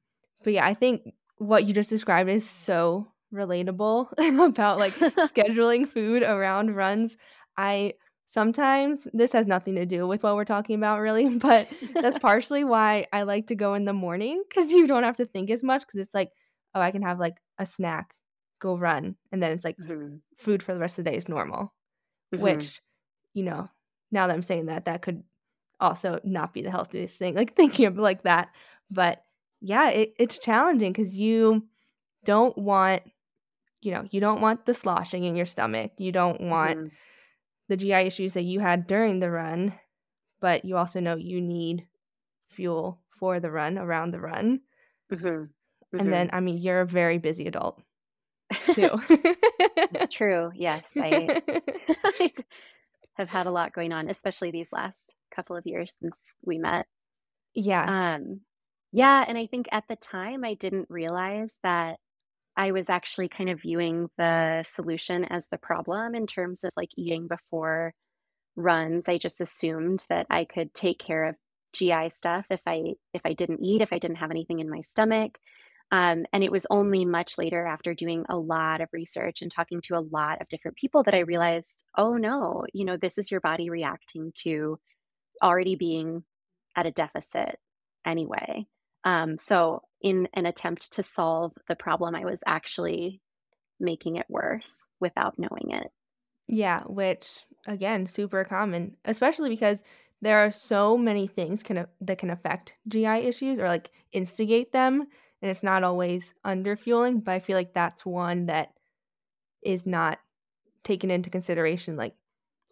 [0.43, 4.13] but yeah, I think what you just described is so relatable
[4.47, 4.95] about like
[5.33, 7.17] scheduling food around runs.
[7.57, 7.95] I
[8.29, 12.65] sometimes this has nothing to do with what we're talking about really, but that's partially
[12.65, 15.63] why I like to go in the morning cuz you don't have to think as
[15.63, 16.31] much cuz it's like
[16.75, 18.15] oh, I can have like a snack,
[18.61, 20.17] go run, and then it's like mm-hmm.
[20.37, 21.73] food for the rest of the day is normal.
[22.35, 22.43] Mm-hmm.
[22.43, 22.81] Which,
[23.33, 23.69] you know,
[24.11, 25.23] now that I'm saying that, that could
[25.81, 28.49] also not be the healthiest thing like thinking of like that
[28.91, 29.25] but
[29.61, 31.65] yeah it, it's challenging because you
[32.25, 33.03] don't want
[33.85, 35.93] you know, you don't want the sloshing in your stomach.
[35.99, 36.89] You don't want mm-hmm.
[37.69, 39.75] the GI issues that you had during the run,
[40.41, 41.87] but you also know you need
[42.49, 44.61] fuel for the run around the run.
[45.13, 45.27] Mm-hmm.
[45.27, 45.99] Mm-hmm.
[46.01, 47.81] And then, I mean, you're a very busy adult
[48.63, 48.91] too.
[49.11, 50.51] it's true.
[50.55, 50.91] Yes.
[50.97, 51.43] I,
[52.05, 52.33] I
[53.15, 56.87] have had a lot going on, especially these last couple of years since we met.
[57.55, 58.15] Yeah.
[58.17, 58.41] Um,
[58.93, 59.25] yeah.
[59.27, 61.99] And I think at the time I didn't realize that
[62.57, 66.91] I was actually kind of viewing the solution as the problem in terms of like
[66.97, 67.93] eating before
[68.57, 69.09] runs.
[69.09, 71.37] I just assumed that I could take care of
[71.73, 74.81] GI stuff if I if I didn't eat, if I didn't have anything in my
[74.81, 75.39] stomach.
[75.95, 79.81] Um, and it was only much later after doing a lot of research and talking
[79.83, 83.31] to a lot of different people that I realized, oh no, you know, this is
[83.31, 84.81] your body reacting to
[85.41, 86.25] already being
[86.75, 87.61] at a deficit
[88.05, 88.67] anyway.
[89.05, 93.21] Um, so, in an attempt to solve the problem, I was actually
[93.79, 95.93] making it worse without knowing it.
[96.49, 97.31] Yeah, which
[97.69, 99.85] again, super common, especially because
[100.23, 105.07] there are so many things can that can affect GI issues or like instigate them,
[105.45, 107.23] and it's not always underfueling.
[107.23, 108.73] But I feel like that's one that
[109.63, 110.19] is not
[110.85, 112.15] taken into consideration like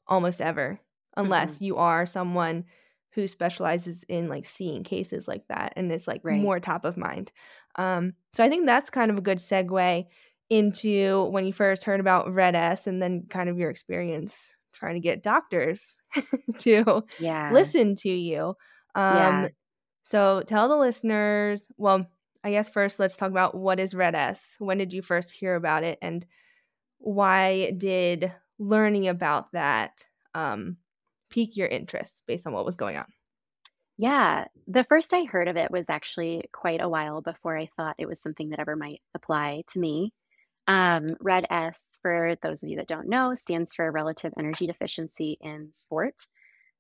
[0.07, 0.81] almost ever,
[1.15, 1.65] unless mm-hmm.
[1.65, 2.65] you are someone
[3.11, 6.41] who specializes in like seeing cases like that and it's like right.
[6.41, 7.31] more top of mind.
[7.77, 10.07] Um, so I think that's kind of a good segue
[10.49, 15.01] into when you first heard about RED-S and then kind of your experience trying to
[15.01, 15.99] get doctors
[16.61, 17.51] to yeah.
[17.53, 18.55] listen to you.
[18.95, 19.49] Um, yeah.
[20.05, 22.07] So tell the listeners, well,
[22.45, 24.57] I guess first let's talk about what is RED-S.
[24.59, 26.25] When did you first hear about it and
[26.99, 30.77] why did learning about that um,
[31.31, 33.07] pique your interest based on what was going on?
[33.99, 37.97] Yeah, the first I heard of it was actually quite a while before I thought
[37.99, 40.13] it was something that ever might apply to me.
[40.67, 45.71] Um, RED-S, for those of you that don't know, stands for Relative Energy Deficiency in
[45.73, 46.27] Sport.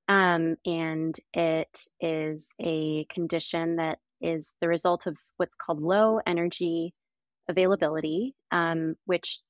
[0.08, 6.94] Um, and it is a condition that is the result of what's called low energy
[7.48, 9.40] availability, um, which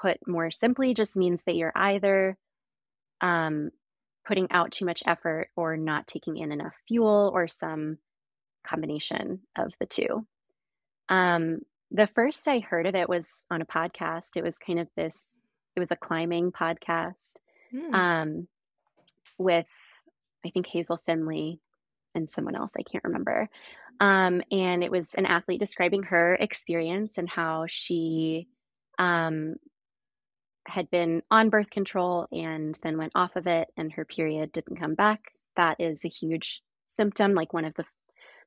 [0.00, 2.38] put more simply just means that you're either
[3.20, 3.70] um,
[4.26, 7.98] putting out too much effort or not taking in enough fuel or some
[8.64, 10.26] combination of the two.
[11.08, 14.36] Um, the first I heard of it was on a podcast.
[14.36, 17.34] It was kind of this, it was a climbing podcast
[17.74, 17.92] mm.
[17.92, 18.48] um,
[19.38, 19.66] with,
[20.46, 21.58] I think, Hazel Findlay
[22.14, 22.72] and someone else.
[22.78, 23.48] I can't remember.
[24.00, 28.48] Um, and it was an athlete describing her experience and how she
[28.98, 29.56] um,
[30.66, 34.76] had been on birth control and then went off of it and her period didn't
[34.80, 35.32] come back.
[35.56, 37.84] That is a huge symptom, like one of the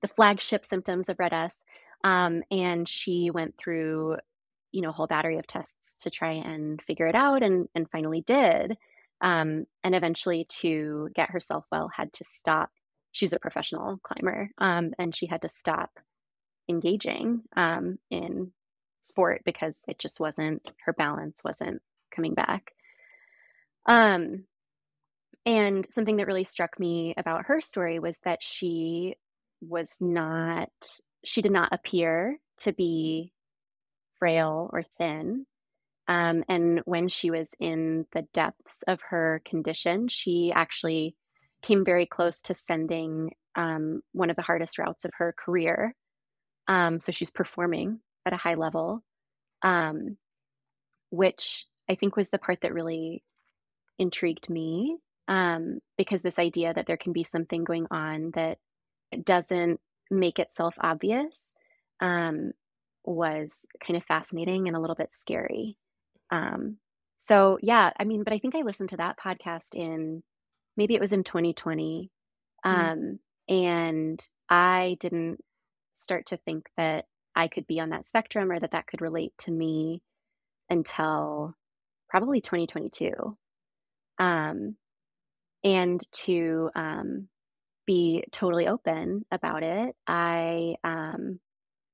[0.02, 1.64] the flagship symptoms of RED-S.
[2.04, 4.18] Um, and she went through,
[4.74, 7.90] you know, a whole battery of tests to try and figure it out and and
[7.90, 8.78] finally did.
[9.22, 12.72] Um, and eventually to get herself well had to stop.
[13.14, 14.50] She's a professional climber.
[14.58, 15.92] Um, and she had to stop
[16.68, 18.52] engaging um, in
[19.02, 21.82] sport because it just wasn't her balance wasn't
[22.14, 22.74] coming back.
[23.86, 24.46] Um,
[25.46, 29.16] and something that really struck me about her story was that she
[29.62, 30.70] was not,
[31.24, 33.34] she did not appear to be
[34.18, 35.46] frail or thin.
[36.08, 41.16] Um, and when she was in the depths of her condition, she actually
[41.64, 45.96] came very close to sending um, one of the hardest routes of her career.
[46.68, 49.04] Um, so she's performing at a high level,
[49.62, 50.18] um,
[51.10, 53.24] which I think was the part that really
[54.00, 54.98] intrigued me
[55.28, 58.58] um, because this idea that there can be something going on that
[59.24, 61.42] doesn't make itself obvious
[62.00, 62.52] um,
[63.06, 65.78] was kind of fascinating and a little bit scary.
[66.30, 66.78] Um,
[67.18, 70.24] so, yeah, I mean, but I think I listened to that podcast in
[70.78, 72.10] maybe it was in 2020.
[72.66, 73.54] Mm-hmm.
[73.54, 75.44] And I didn't
[75.94, 79.34] start to think that I could be on that spectrum or that that could relate
[79.40, 80.02] to me
[80.70, 81.56] until
[82.10, 83.38] probably 2022.
[84.20, 84.76] Um,
[85.64, 87.28] and to um,
[87.86, 91.40] be totally open about it, I um,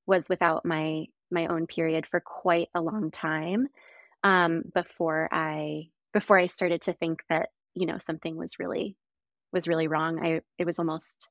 [0.05, 3.67] was without my my own period for quite a long time
[4.23, 7.49] um, before I before I started to think that
[7.79, 8.95] you know something was really
[9.51, 10.19] was really wrong.
[10.23, 11.29] I it was almost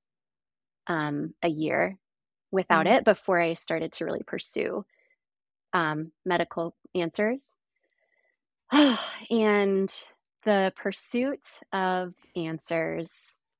[0.86, 1.98] um, a year
[2.50, 2.96] without mm-hmm.
[2.96, 4.84] it before I started to really pursue
[5.72, 7.56] um, medical answers.
[9.30, 9.92] and
[10.44, 13.12] the pursuit of answers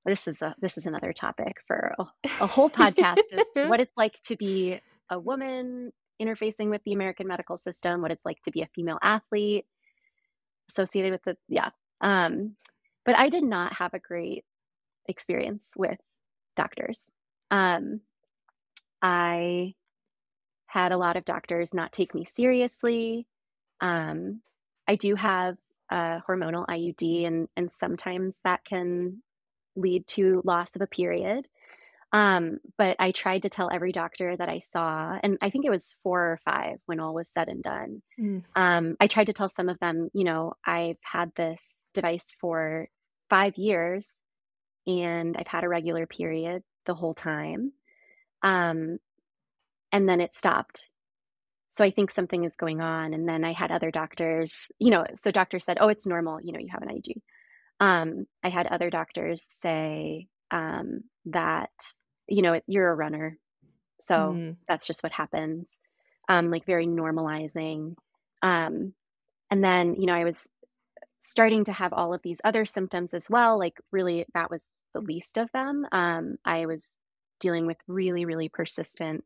[0.05, 2.05] this is a this is another topic for a,
[2.41, 4.81] a whole podcast is what it's like to be
[5.11, 8.99] a woman interfacing with the American medical system, what it's like to be a female
[9.03, 9.67] athlete
[10.71, 11.71] associated with the yeah.
[12.01, 12.57] Um,
[13.09, 14.45] but I did not have a great
[15.07, 15.97] experience with
[16.57, 17.11] doctors.
[17.51, 18.03] Um,
[19.01, 19.73] I
[20.67, 23.27] had a lot of doctors not take me seriously.
[23.81, 24.43] Um,
[24.87, 25.57] I do have
[25.89, 29.23] a hormonal IUD, and and sometimes that can
[29.75, 31.49] lead to loss of a period.
[32.13, 35.71] Um, but I tried to tell every doctor that I saw, and I think it
[35.71, 38.03] was four or five when all was said and done.
[38.21, 38.45] Mm.
[38.55, 42.89] Um, I tried to tell some of them, you know, I've had this device for
[43.31, 44.17] five years
[44.87, 47.73] and I've had a regular period the whole time.
[48.43, 48.99] Um,
[49.93, 50.91] and then it stopped.
[51.71, 53.15] So I think something is going on.
[53.15, 56.53] And then I had other doctors, you know, so doctors said, oh, it's normal, you
[56.53, 57.21] know, you have an IUD.
[57.81, 61.71] Um, I had other doctors say um, that,
[62.29, 63.39] you know, you're a runner.
[64.01, 64.57] So Mm.
[64.69, 65.79] that's just what happens.
[66.29, 67.97] Um, like very normalizing.
[68.43, 68.95] Um,
[69.51, 70.49] and then, you know, I was
[71.21, 73.59] starting to have all of these other symptoms as well.
[73.59, 75.87] Like, really, that was the least of them.
[75.93, 76.87] Um, I was
[77.41, 79.25] dealing with really, really persistent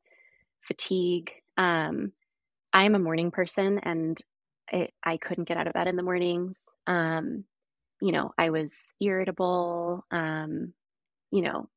[0.61, 1.33] fatigue.
[1.57, 2.13] Um,
[2.73, 4.19] I'm a morning person and
[4.73, 6.59] it, I couldn't get out of bed in the mornings.
[6.87, 7.45] Um,
[8.01, 10.73] you know, I was irritable, um,
[11.31, 11.69] you know,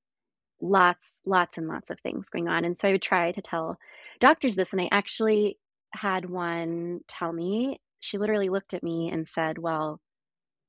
[0.62, 2.66] lots, lots and lots of things going on.
[2.66, 3.78] And so I would try to tell
[4.20, 4.74] doctors this.
[4.74, 5.58] And I actually
[5.94, 10.00] had one tell me, she literally looked at me and said, Well,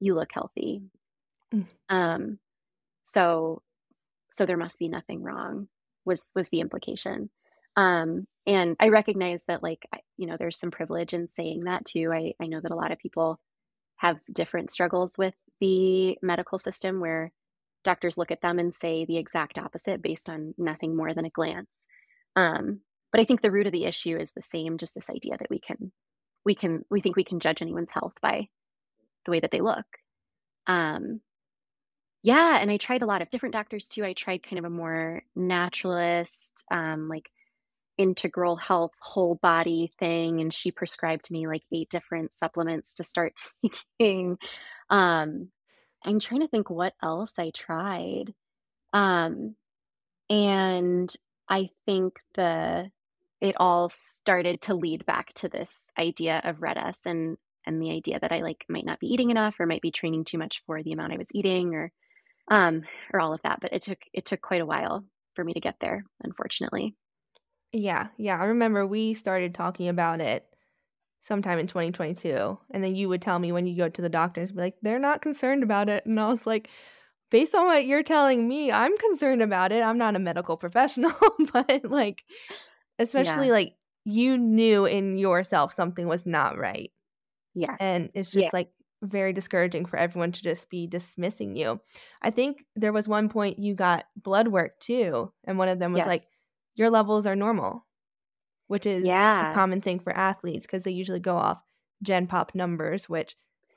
[0.01, 0.83] you look healthy.
[1.55, 1.67] Mm.
[1.89, 2.39] Um,
[3.03, 3.63] so
[4.31, 5.69] so there must be nothing wrong
[6.05, 7.31] was was the implication.
[7.77, 9.87] Um, and I recognize that like
[10.17, 12.13] you know there's some privilege in saying that too.
[12.13, 13.41] I I know that a lot of people
[13.97, 17.33] have different struggles with the medical system where
[17.85, 21.31] doctors look at them and say the exact opposite based on nothing more than a
[21.31, 21.71] glance.
[22.35, 22.81] Um,
[23.13, 25.51] but I think the root of the issue is the same, just this idea that
[25.51, 25.93] we can
[26.45, 28.47] we can we think we can judge anyone's health by
[29.27, 29.87] the way that they look.
[30.67, 31.21] Um,
[32.23, 34.05] yeah, and I tried a lot of different doctors too.
[34.05, 37.31] I tried kind of a more naturalist, um, like
[37.99, 43.35] integral health, whole body thing, and she prescribed me like eight different supplements to start
[44.01, 44.39] taking.
[44.91, 45.51] Um,
[46.05, 48.35] I'm trying to think what else I tried.
[48.93, 49.57] Um,
[50.31, 51.15] and
[51.49, 52.91] I think the
[53.41, 58.19] it all started to lead back to this idea of RED-S and and the idea
[58.21, 60.83] that I like might not be eating enough or might be training too much for
[60.83, 61.93] the amount I was eating or
[62.51, 63.61] um or all of that.
[63.61, 65.05] But it took it took quite a while
[65.35, 66.97] for me to get there, unfortunately.
[67.73, 68.39] Yeah, yeah.
[68.41, 70.55] I remember we started talking about it
[71.21, 72.59] sometime in 2022.
[72.73, 74.99] And then you would tell me when you go to the doctors, be like, they're
[75.01, 76.07] not concerned about it.
[76.07, 76.71] And I was like,
[77.31, 79.83] based on what you're telling me, I'm concerned about it.
[79.83, 81.13] I'm not a medical professional,
[81.53, 82.25] but like,
[82.99, 83.53] especially Yeah.
[83.53, 86.93] like you knew in yourself something was not right.
[87.57, 87.81] Yes.
[87.81, 88.51] And it's Yeah.
[88.51, 88.71] just like
[89.03, 91.81] very discouraging for everyone to just be dismissing you.
[92.23, 95.33] I think there was one point you got blood work too.
[95.45, 96.29] And one of them was like,
[96.77, 97.87] your levels are normal,
[98.69, 99.47] which is a Yeah.
[99.47, 101.63] common thing for athletes because they usually go off
[102.03, 103.37] gen pop numbers, which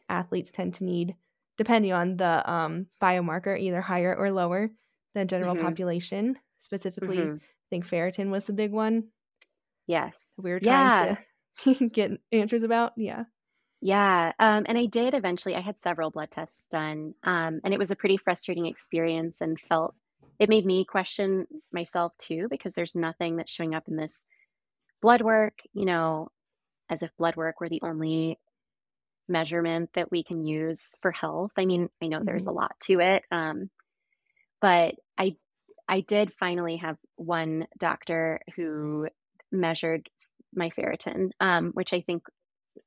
[0.09, 1.15] athletes tend to need
[1.57, 4.71] depending on the um, biomarker, either higher or lower
[5.13, 5.57] than general Mhm.
[5.57, 6.38] population.
[6.59, 7.41] Specifically, Mhm.
[7.41, 9.09] I think ferritin was the big one
[9.88, 10.27] Yes.
[10.38, 10.59] we were Yeah.
[10.59, 11.17] trying to
[11.91, 12.93] get answers about.
[12.97, 13.25] Yeah.
[13.82, 15.55] Yeah, um, and I did eventually.
[15.55, 19.59] I had several blood tests done, um, and it was a pretty frustrating experience and
[19.59, 19.95] felt
[20.38, 24.25] it made me question myself too because there's nothing that's showing up in this
[25.01, 26.30] blood work, you know,
[26.89, 28.39] as if blood work were the only
[29.30, 31.51] measurement that we can use for health.
[31.57, 33.69] I mean, I know there's a lot to it, um,
[34.61, 35.36] but I
[35.88, 39.07] I did finally have one doctor who
[39.51, 40.09] measured
[40.53, 42.23] my ferritin, um, which I think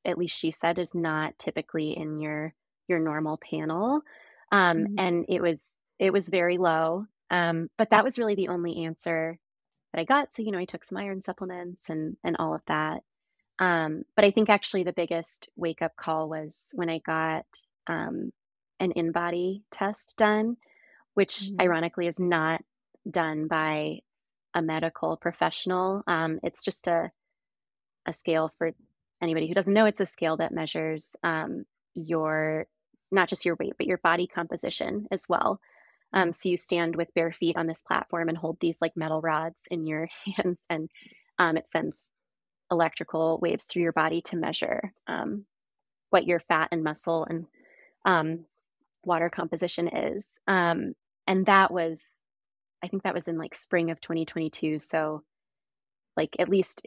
[0.05, 2.53] at least she said is not typically in your
[2.87, 4.01] your normal panel.
[4.51, 7.05] Um, hmm and it was it was very low.
[7.31, 9.39] Um, but that was really the only answer
[9.93, 10.33] that I got.
[10.33, 13.03] So, you know, I took some iron supplements and and all of that.
[13.59, 17.45] Um, but I think actually the biggest wake up call was when I got
[17.87, 18.31] um,
[18.79, 20.57] an InBody test done,
[21.15, 22.63] which hmm ironically is not
[23.09, 23.99] done by
[24.53, 26.03] a medical professional.
[26.07, 27.11] Um, it's just a,
[28.05, 28.71] a scale for
[29.23, 31.65] anybody who doesn't know, it's a scale that measures um,
[31.95, 32.67] your
[33.11, 35.59] not just your weight, but your body composition as well.
[36.13, 39.21] Um, so you stand with bare feet on this platform and hold these like metal
[39.21, 40.89] rods in your hands, and
[41.39, 42.11] um, it sends
[42.71, 45.45] electrical waves through your body to measure um,
[46.09, 47.45] what your fat and muscle and
[48.05, 48.45] um,
[49.03, 50.25] water composition is.
[50.47, 50.93] Um,
[51.27, 52.05] and that was,
[52.83, 54.79] I think that was in like spring of 2022.
[54.79, 55.23] So,
[56.17, 56.85] like, at least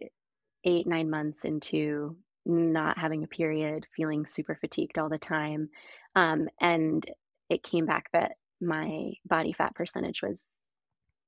[0.64, 2.16] eight, nine months into
[2.46, 5.68] not having a period, feeling super fatigued all the time.
[6.14, 7.04] Um, and
[7.50, 10.46] it came back that my body fat percentage was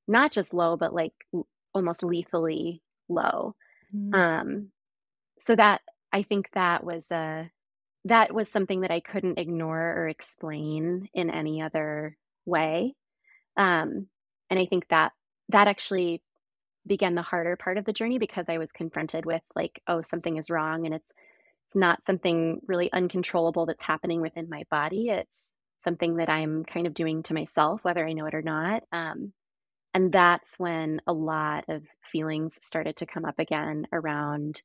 [0.06, 1.12] not just low, but like
[1.74, 3.54] almost lethally low.
[3.94, 4.14] Mm.
[4.14, 4.68] Um,
[5.38, 7.50] so that I think that was a
[8.04, 12.16] that was something that I couldn't ignore or explain in any other
[12.46, 12.94] way.
[13.56, 14.06] Um,
[14.48, 15.12] and I think that
[15.50, 16.22] that actually
[16.88, 20.36] began the harder part of the journey because I was confronted with like, oh, something
[20.36, 21.12] is wrong, and it's
[21.66, 25.10] it's not something really uncontrollable that's happening within my body.
[25.10, 28.84] It's something that I'm kind of doing to myself, whether I know it or not.
[28.90, 29.34] Um,
[29.94, 34.62] and that's when a lot of feelings started to come up again around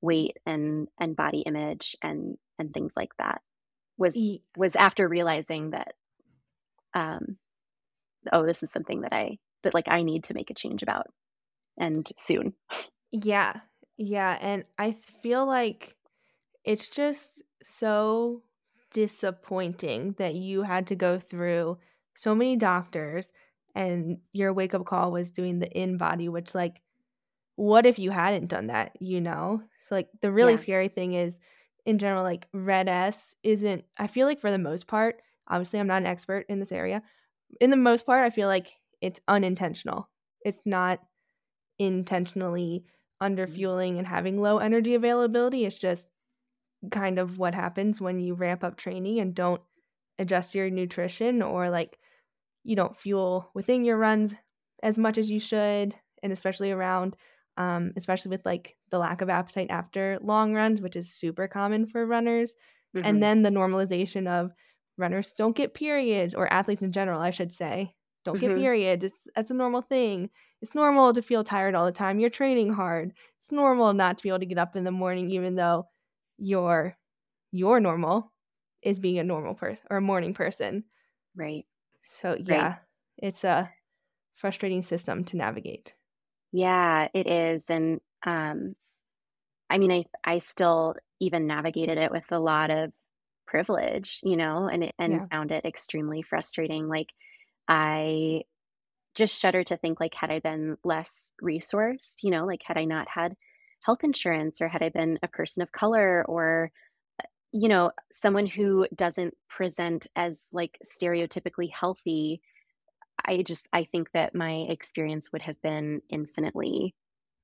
[0.00, 3.40] weight and and body image and and things like that
[3.96, 4.16] was
[4.56, 5.94] was after realizing that
[6.92, 7.38] um
[8.32, 11.06] oh this is something that i that like i need to make a change about
[11.78, 12.54] and soon.
[13.12, 13.60] Yeah
[13.96, 15.94] yeah and i feel like
[16.64, 18.42] it's just so
[18.92, 21.78] disappointing that you had to go through
[22.14, 23.32] so many doctors
[23.74, 26.80] and your wake up call was doing the InBody, which like
[27.56, 29.62] what if you hadn't done that you know?
[29.80, 30.60] So like the really yeah.
[30.60, 31.38] scary thing is
[31.84, 36.02] in general like RED-S isn't i feel like for the most part obviously i'm not
[36.02, 37.02] an expert in this area
[37.60, 38.72] in the most part i feel like
[39.04, 40.08] it's unintentional.
[40.46, 40.98] It's not
[41.78, 42.84] intentionally
[43.20, 43.54] under mm-hmm.
[43.54, 46.08] fueling and having low energy availability it's just
[46.90, 49.62] kind of what happens when you ramp up training and don't
[50.18, 51.98] adjust your nutrition or like
[52.62, 54.34] you don't fuel within your runs
[54.82, 57.16] as much as you should and especially around
[57.56, 61.86] um, especially with like the lack of appetite after long runs which is super common
[61.86, 62.54] for runners
[62.94, 63.06] mm-hmm.
[63.06, 64.52] and then the normalization of
[64.96, 67.94] runners don't get periods or athletes in general i should say
[68.24, 68.48] don't mm-hmm.
[68.48, 72.18] get periods it's that's a normal thing it's normal to feel tired all the time
[72.18, 75.30] you're training hard it's normal not to be able to get up in the morning
[75.30, 75.86] even though
[76.38, 76.96] your
[77.52, 78.32] your normal
[78.82, 80.84] is being a normal person or a morning person.
[81.34, 81.64] Right.
[82.02, 82.76] So yeah, right.
[83.18, 83.70] it's a
[84.34, 85.94] frustrating system to navigate.
[86.52, 87.64] Yeah, it is.
[87.70, 88.74] And um
[89.70, 92.92] I mean I I still even navigated it with a lot of
[93.46, 95.26] privilege, you know, and it, and yeah.
[95.30, 96.88] found it extremely frustrating.
[96.88, 97.08] Like
[97.68, 98.42] I
[99.14, 102.84] just shudder to think like had I been less resourced, you know, like had I
[102.84, 103.34] not had
[103.84, 106.70] health insurance or had I been a person of color or
[107.22, 112.40] uh, you know someone who doesn't present as like stereotypically healthy
[113.24, 116.94] I just I think that my experience would have been infinitely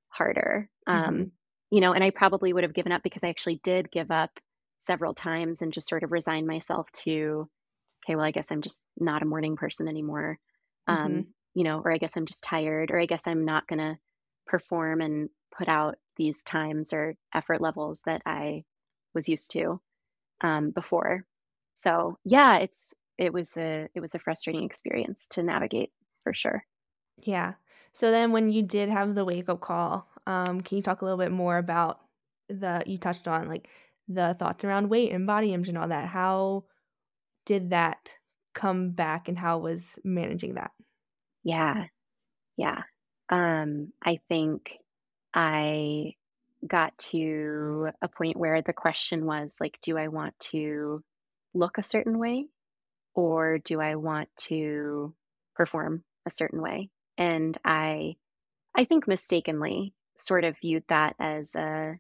[0.09, 1.09] harder mm-hmm.
[1.09, 1.33] um
[1.71, 4.41] you know and I probably would have given up because I actually did give up
[4.81, 7.49] several times and just sort of resigned myself to
[8.05, 10.39] okay well I guess I'm just not a morning person anymore
[10.89, 11.05] mm-hmm.
[11.05, 13.81] um you know or I guess I'm just tired or I guess I'm not going
[13.81, 13.99] to
[14.47, 18.65] perform and put out these times or effort levels that I
[19.15, 19.81] was used to
[20.41, 21.25] um, before.
[21.75, 25.91] So yeah, it's it was a it was a frustrating experience to navigate
[26.25, 26.65] for sure.
[27.23, 27.55] Yeah.
[27.95, 31.05] So then when you did have the wake up call, um, can you talk a
[31.05, 32.01] little bit more about
[32.49, 33.69] the you touched on like
[34.09, 36.09] the thoughts around weight and body image and all that?
[36.09, 36.65] How
[37.51, 38.15] did that
[38.55, 40.71] come back and how was managing that?
[41.43, 41.87] Yeah.
[42.57, 42.83] Yeah.
[43.29, 44.79] Um, I think
[45.35, 46.15] I
[46.65, 51.03] got to a point where the question was like, do I want to
[51.53, 52.47] look a certain way
[53.17, 55.13] or do I want to
[55.57, 56.89] perform a certain way?
[57.19, 58.15] And I,
[58.77, 61.99] I think mistakenly sort of viewed that as a,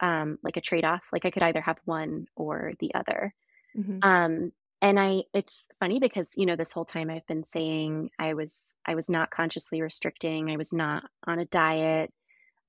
[0.00, 1.02] um, like a trade off.
[1.12, 3.32] Like I could either have one or the other.
[3.76, 3.98] Mm-hmm.
[4.02, 8.34] Um, and I, it's funny because you know this whole time I've been saying I
[8.34, 10.50] was, I was not consciously restricting.
[10.50, 12.12] I was not on a diet.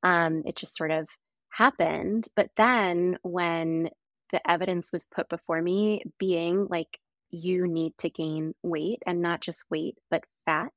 [0.04, 1.10] Um, it just sort of
[1.50, 2.28] happened.
[2.36, 3.90] But then when
[4.32, 7.00] the evidence was put before me, being like,
[7.32, 10.72] you need to gain weight and not just weight, but fat,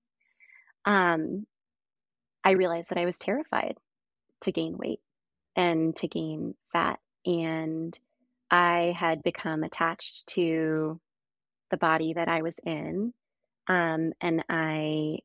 [0.85, 1.47] um,
[2.45, 3.79] I realized that I was terrified
[4.43, 5.01] to gain weight
[5.57, 6.99] and to gain fat.
[7.25, 7.99] And
[8.51, 11.01] I had become attached to
[11.73, 13.13] the body that I was in.
[13.67, 15.19] Um, and I,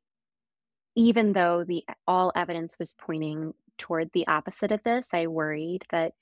[0.95, 5.09] even though the all evidence was pointing toward the opposite of this.
[5.13, 6.13] I worried that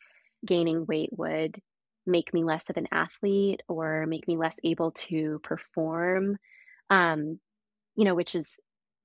[0.45, 1.59] gaining weight would
[2.05, 6.38] make me less of an athlete or make me less able to perform.
[6.89, 7.39] Um,
[7.95, 8.57] you know, which is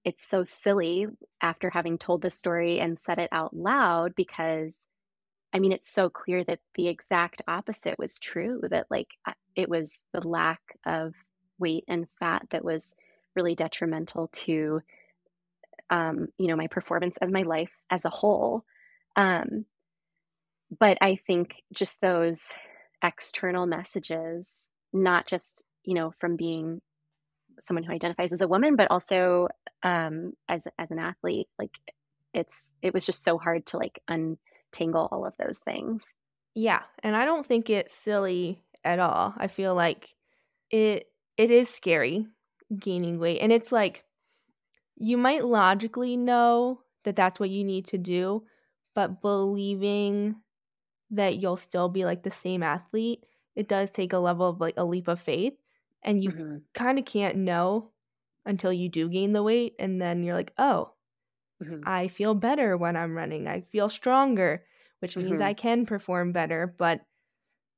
[0.05, 1.07] it's so silly
[1.41, 4.79] after having told this story and said it out loud because
[5.53, 9.09] I mean, it's so clear that the exact opposite was true that like
[9.57, 11.15] it was the lack of
[11.59, 12.95] weight and fat that was
[13.35, 14.81] really detrimental to
[15.91, 18.65] um, you know, my performance and my life as a whole.
[19.17, 19.67] Um,
[20.79, 22.53] but I think just those
[23.03, 26.81] external messages, not just, you know, from being
[27.61, 29.49] someone who identifies as a woman, but also
[29.83, 31.73] um, as as an athlete, like
[32.33, 34.01] it's it was just so hard to like
[34.73, 36.07] untangle all of those things.
[36.55, 39.35] Yeah, and I don't think it's silly at all.
[39.37, 40.15] I feel like
[40.71, 42.29] it it is scary
[42.79, 44.05] gaining weight, and it's like
[44.97, 48.47] you might logically know that that's what you need to do,
[48.95, 50.37] but believing
[51.11, 53.25] that you'll still be like the same athlete,
[53.57, 55.55] it does take a level of like a leap of faith
[56.03, 57.93] and you hmm kind of can't know
[58.47, 60.95] until you do gain the weight and then you're like, "Oh,
[61.61, 63.49] hmm I feel better when I'm running.
[63.49, 64.65] I feel stronger,
[65.01, 67.03] which means hmm I can perform better." But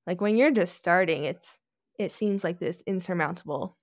[0.06, 1.58] like when you're just starting, it's
[1.98, 3.78] it seems like this insurmountable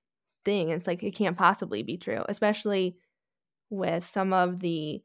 [0.45, 0.69] thing.
[0.69, 2.99] It's like it can't possibly be true, especially
[3.71, 5.03] with some of the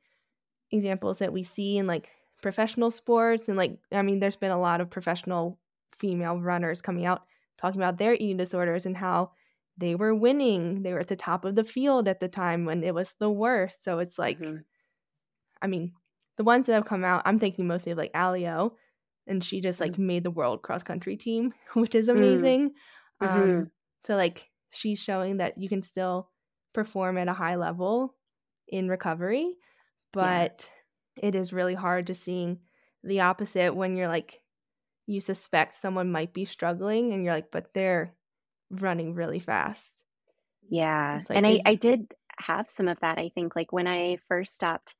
[0.70, 2.10] examples that we see in like
[2.42, 5.60] professional sports and like I mean there's been a lot of professional
[5.96, 7.26] female runners coming out
[7.58, 9.32] talking about their eating disorders and how
[9.76, 10.82] they were winning.
[10.82, 13.30] They were at the top of the field at the time when it was the
[13.30, 13.84] worst.
[13.84, 14.64] So it's like hmm
[15.64, 15.94] I mean,
[16.38, 18.76] the ones that have come out, I'm thinking mostly of like Alio
[19.26, 22.74] and she just like made the world cross country team, which is hmm amazing.
[23.20, 23.70] hmm Um
[24.06, 26.30] so like she's showing that you can still
[26.74, 28.16] perform at a high level
[28.68, 29.56] in recovery
[30.18, 30.46] Yeah.
[30.52, 30.70] but
[31.16, 32.60] it is really hard to seeing
[33.04, 34.42] the opposite when you're like
[35.06, 38.16] you suspect someone might be struggling and you're like but they're
[38.70, 40.04] running really fast
[40.68, 41.22] Yeah.
[41.28, 43.18] like And I I did have some of that.
[43.18, 44.96] I think like when I first stopped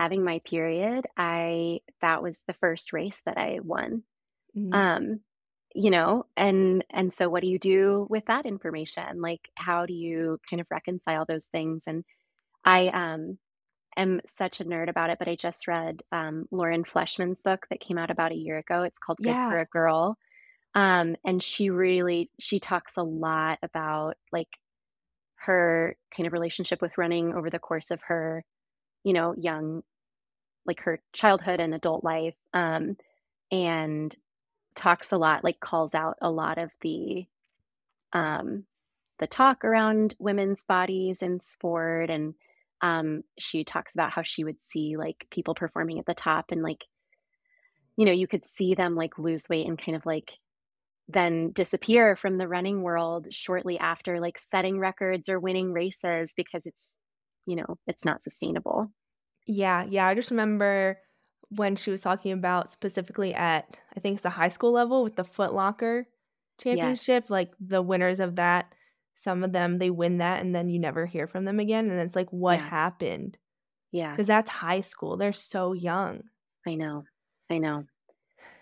[0.00, 4.04] having my period, I that was the first race that I won.
[4.54, 4.80] mhm.
[4.82, 5.20] Um,
[5.74, 9.20] you know, and and so what do you do with that information?
[9.22, 11.84] Like how do you kind of reconcile those things?
[11.86, 12.04] And
[12.64, 13.38] I um
[13.96, 17.80] am such a nerd about it, but I just read um Lauren Fleshman's book that
[17.80, 18.82] came out about a year ago.
[18.84, 20.18] It's called Good for a Girl.
[20.74, 24.48] Um, and she really she talks a lot about like
[25.36, 28.44] her kind of relationship with running over the course of her,
[29.04, 29.82] you know, young
[30.66, 32.36] like her childhood and adult life.
[32.54, 32.96] Um,
[33.52, 34.14] and
[34.76, 37.26] talks a lot, like calls out a lot of the
[38.12, 38.64] um
[39.18, 42.34] the talk around women's bodies in sport and
[42.82, 46.62] um she talks about how she would see like people performing at the top and
[46.62, 46.86] like
[47.96, 50.32] you know you could see them like lose weight and kind of like
[51.08, 56.66] then disappear from the running world shortly after like setting records or winning races because
[56.66, 56.94] it's
[57.46, 58.90] you know it's not sustainable.
[59.46, 60.98] Yeah yeah i just remember
[61.48, 65.16] when she was talking about specifically at i think it's the high school level with
[65.16, 66.06] the foot locker
[66.64, 66.76] yes.
[66.76, 68.72] championship like the winners of that
[69.20, 72.00] some of them they win that and then you never hear from them again and
[72.00, 72.68] it's like what yeah.
[72.68, 73.36] happened?
[73.92, 74.12] Yeah.
[74.12, 76.22] Because that's high school they're so young.
[76.66, 77.04] I know
[77.50, 77.84] i know.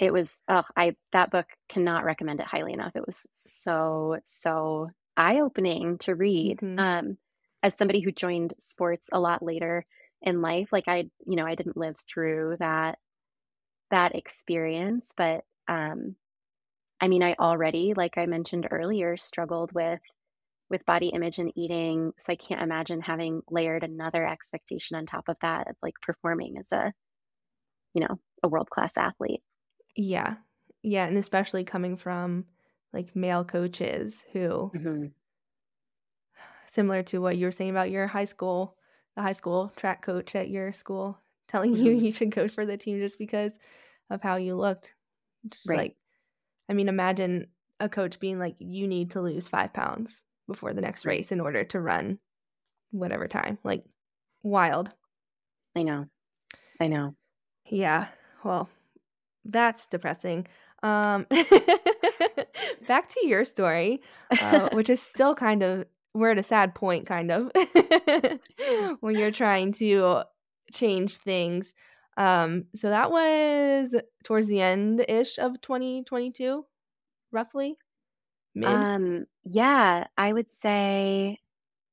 [0.00, 2.92] It was oh, I that book cannot recommend it highly enough.
[2.94, 6.60] It was so, so eye-opening to read.
[6.60, 7.18] hmm Um,
[7.62, 9.86] as somebody who joined sports a lot later
[10.22, 12.98] in life, like I, you know, I didn't live through that
[13.90, 16.16] that experience, but um,
[17.00, 20.00] I mean, I already, like I mentioned earlier, struggled with
[20.70, 25.28] with body image and eating, so I can't imagine having layered another expectation on top
[25.28, 26.92] of that of like performing as a,
[27.94, 29.42] you know, a world-class athlete.
[29.96, 30.36] Yeah.
[30.82, 32.46] Yeah, and especially coming from,
[32.92, 35.12] like, male coaches who Mhm.
[36.78, 38.76] Similar to what you were saying about your high school
[39.16, 41.18] the high school track coach at your school
[41.48, 42.02] telling you Mhm.
[42.02, 43.58] you should coach for the team just because
[44.10, 44.94] of how you looked.
[45.48, 45.78] Just Right.
[45.78, 45.96] like
[46.68, 47.48] I mean, imagine
[47.80, 51.40] a coach being like, "You need to lose 5 pounds before the next race in
[51.40, 52.20] order to run
[52.92, 53.84] whatever time." Like,
[54.42, 54.92] wild.
[55.74, 56.06] I know.
[56.80, 57.16] I know.
[57.66, 58.06] Yeah.
[58.44, 58.68] Well,
[59.44, 60.46] that's depressing.
[60.82, 61.26] Um,
[62.86, 64.00] back to your story,
[64.38, 67.50] uh, which is still kind of we're at a sad point, kind of,
[69.00, 70.22] when you're trying to
[70.72, 71.72] change things.
[72.16, 73.94] Um, so that was
[74.24, 76.64] towards the end ish of 2022,
[77.30, 77.76] roughly
[78.54, 78.68] mid.
[78.68, 81.38] Um, yeah, I would say,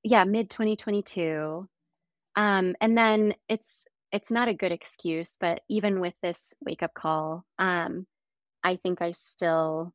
[0.03, 1.67] yeah, mid 2022.
[2.35, 6.93] Um, and then it's it's not a good excuse, but even with this wake up
[6.93, 8.07] call, um,
[8.63, 9.93] I think I still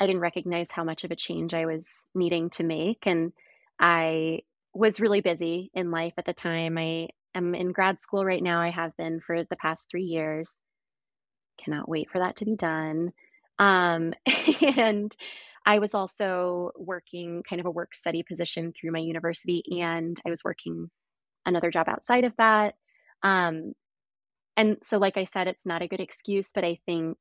[0.00, 3.32] I didn't recognize how much of a change I was needing to make, and
[3.80, 4.40] I
[4.74, 6.78] was really busy in life at the time.
[6.78, 8.60] I am in grad school right now.
[8.60, 10.54] I have been for the past three years.
[11.62, 13.12] Cannot wait for that to be done.
[13.58, 14.14] Um,
[14.76, 15.14] and
[15.66, 20.30] I was also working kind of a work study position through my university, and I
[20.30, 20.90] was working
[21.44, 22.74] another job outside of that.
[23.22, 23.72] Um,
[24.56, 27.18] and so like I said, it's not a good excuse, but I think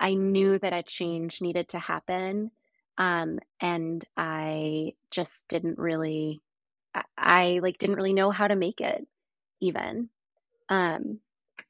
[0.00, 2.50] I knew that a change needed to happen.
[2.98, 6.40] Um, and I just didn't really
[6.94, 9.06] I, I like didn't really know how to make it
[9.60, 10.08] even.
[10.68, 11.20] Um,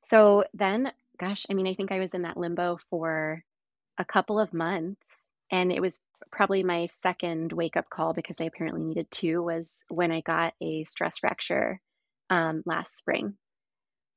[0.00, 3.44] so then gosh, I mean, I think I was in that limbo for
[3.98, 6.00] a couple of months and it was
[6.32, 10.54] probably my second wake up call because I apparently needed two was when I got
[10.60, 11.80] a stress fracture
[12.30, 13.34] um, last spring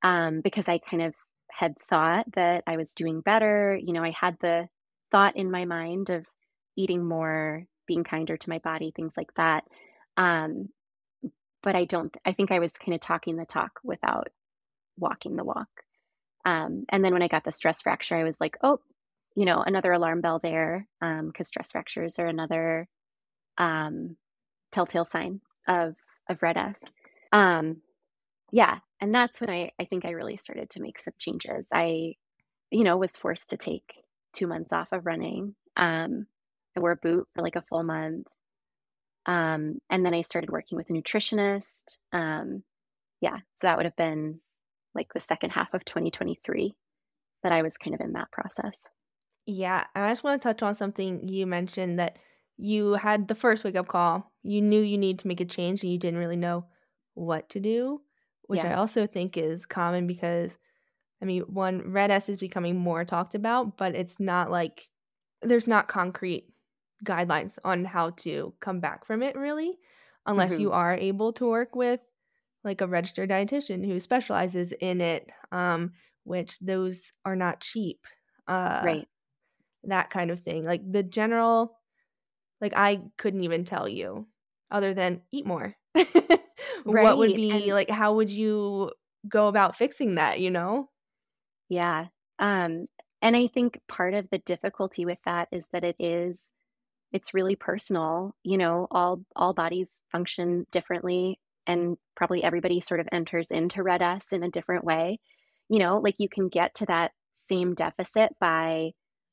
[0.03, 1.15] um, because I kind of
[1.51, 3.79] had thought that I was doing better.
[3.81, 4.69] You know, I had the
[5.11, 6.25] thought in my mind of
[6.75, 9.63] eating more, being kinder to my body, things like that.
[10.17, 10.69] Um,
[11.61, 14.29] but I don't, I think I was kind of talking the talk without
[14.97, 15.69] walking the walk.
[16.45, 18.79] Um, and then when I got the stress fracture, I was like, oh,
[19.35, 22.87] you know, another alarm bell there, because um, stress fractures are another
[23.57, 24.17] um,
[24.71, 25.95] telltale sign of
[26.29, 26.81] of RED-S.
[27.31, 27.81] Um,
[28.51, 31.67] yeah, and that's when I I think I really started to make some changes.
[31.73, 32.13] I,
[32.71, 33.95] you know, was forced to take
[34.31, 35.55] two months off of running.
[35.75, 36.27] Um,
[36.77, 38.27] I wore a boot for like a full month.
[39.25, 41.97] Um, and then I started working with a nutritionist.
[42.13, 42.63] Um,
[43.19, 44.39] yeah, so that would have been
[44.95, 46.73] like the second half of 2023
[47.43, 48.87] that I was kind of in that process.
[49.45, 52.19] Yeah, I just want to touch on something you mentioned that
[52.55, 54.31] you had the first wake up call.
[54.43, 56.67] You knew you needed to make a change and you didn't really know
[57.15, 57.99] what to do,
[58.47, 58.65] which Yeah.
[58.65, 60.57] I also think is common because,
[61.21, 64.89] I mean, one, RED-S is becoming more talked about, but it's not like
[65.41, 66.49] there's not concrete
[67.05, 69.79] guidelines on how to come back from it really,
[70.25, 72.01] unless hmm you are able to work with
[72.63, 78.05] like a registered dietitian who specializes in it, um, which those are not cheap.
[78.47, 79.07] Uh, Right.
[79.83, 80.63] that kind of thing.
[80.63, 81.77] Like the general,
[82.61, 84.27] like I couldn't even tell you
[84.71, 85.75] other than eat more.
[86.85, 88.91] what would be And like, how would you
[89.27, 90.89] go about fixing that, you know?
[91.69, 92.07] yeah.
[92.39, 92.87] Um,
[93.21, 96.51] and I think part of the difficulty with that is that it is
[97.11, 98.35] it's really personal.
[98.43, 104.33] You know, all all bodies function differently and probably everybody sort of enters into RED-S
[104.33, 105.19] in a different way.
[105.69, 108.91] You know, like you can get to that same deficit by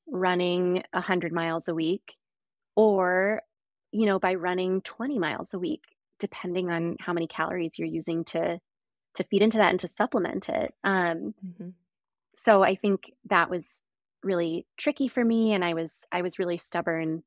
[0.09, 2.15] running 100 miles a week
[2.77, 3.43] or
[3.93, 5.83] you know by running 20 miles a week
[6.21, 8.61] depending on how many calories you're using to
[9.15, 10.75] to feed into that and to supplement it.
[10.85, 11.71] Um hmm
[12.37, 13.83] so i think that was
[14.23, 17.23] really tricky for me and i was i was really stubborn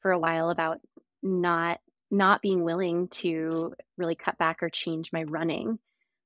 [0.00, 0.80] for a while about
[1.22, 1.80] not
[2.10, 5.78] not being willing to really cut back or change my running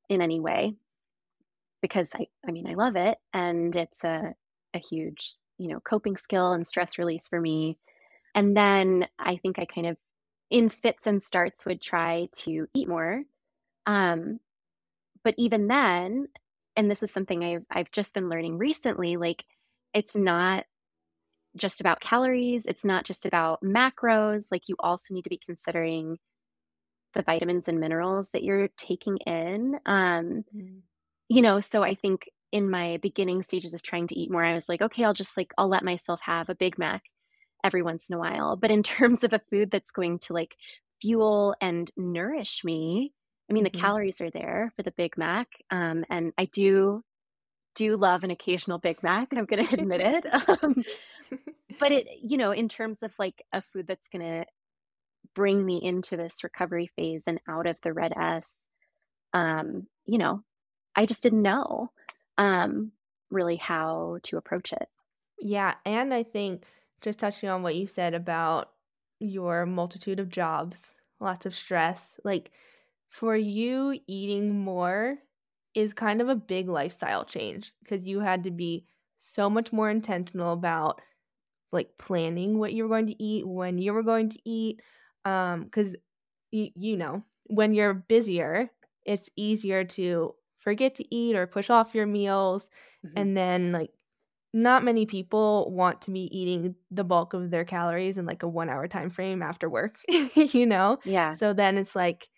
[0.09, 0.75] in any way
[1.81, 4.35] because i i mean i love it and it's a
[4.75, 7.79] a huge you know coping skill and stress release for me.
[8.35, 9.97] And then i think i kind of
[10.51, 13.23] in fits and starts would try to eat more
[13.87, 14.41] um
[15.25, 16.27] but even then
[16.77, 19.45] and this is something i've i've just been learning recently like
[19.95, 20.65] it's not
[21.57, 26.19] just about calories it's not just about macros like you also need to be considering
[27.15, 30.45] the vitamins and minerals that you're taking in um
[31.29, 34.55] you know so i think in my beginning stages of trying to eat more i
[34.55, 37.03] was like okay i'll just like i'll let myself have a big mac
[37.69, 40.57] every once in a while but in terms of a food that's going to like
[41.01, 43.13] fuel and nourish me
[43.49, 47.03] i mean the hmm calories are there for the big mac um, and i do
[47.75, 50.27] do love an occasional big mac and i'm going to admit it
[50.63, 50.83] um,
[51.79, 54.45] but it you know in terms of like a food that's going to
[55.35, 58.55] bring me into this recovery phase and out of the RED-S
[59.35, 60.43] um, you know
[60.97, 61.91] i just didn't know
[62.39, 62.93] um,
[63.31, 64.89] really how to approach it.
[65.41, 66.65] Yeah, and I think
[67.01, 68.73] just touching on what you said about
[69.21, 72.51] your multitude of jobs, lots of stress, like
[73.09, 75.19] for you eating more
[75.75, 78.87] is kind of a big lifestyle change because you had to be
[79.19, 81.01] so much more intentional about
[81.73, 84.81] like planning what you were going to eat, when you were going to eat.
[85.25, 85.97] Um, because
[86.53, 88.71] you, you know, when you're busier,
[89.07, 92.71] it's easier to forget to eat or push off your meals.
[93.03, 93.11] Mhm.
[93.17, 93.93] And then, like,
[94.53, 98.49] not many people want to be eating the bulk of their calories in like a
[98.49, 100.99] one hour time frame after work, you know?
[101.05, 102.29] yeah So then it's like,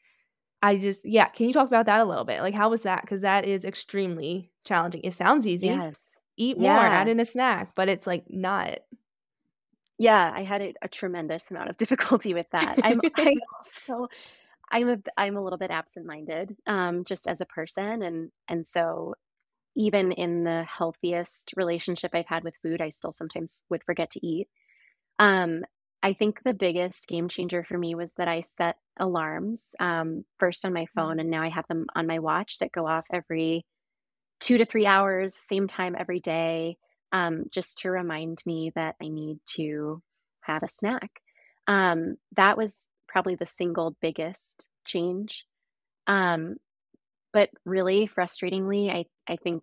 [0.63, 2.41] I just, yeah, can you talk about that a little bit?
[2.41, 3.03] Like, how was that?
[3.03, 5.03] Because that is extremely challenging.
[5.05, 5.69] It sounds easy.
[5.69, 8.79] yes Eat more, add in a snack, but it's like not.
[9.99, 12.79] Yeah, I had a, a tremendous amount of difficulty with that.
[12.83, 14.09] I'm I also
[14.71, 19.15] I'm a I'm a little bit absent-minded, um, just as a person, and and so
[19.77, 24.27] even in the healthiest relationship I've had with food, I still sometimes would forget to
[24.27, 24.49] eat.
[25.18, 25.64] Um,
[26.03, 30.64] I think the biggest game changer for me was that I set alarms, um, first
[30.64, 31.21] on my phone, Mhm.
[31.21, 33.66] and now I have them on my watch that go off every
[34.41, 36.79] two to three hours, same time every day,
[37.12, 40.03] um, just to remind me that I need to
[40.43, 41.21] have a snack.
[41.66, 45.47] Um, that was probably the single biggest change.
[46.07, 46.57] Um,
[47.33, 49.62] but really frustratingly, I, I think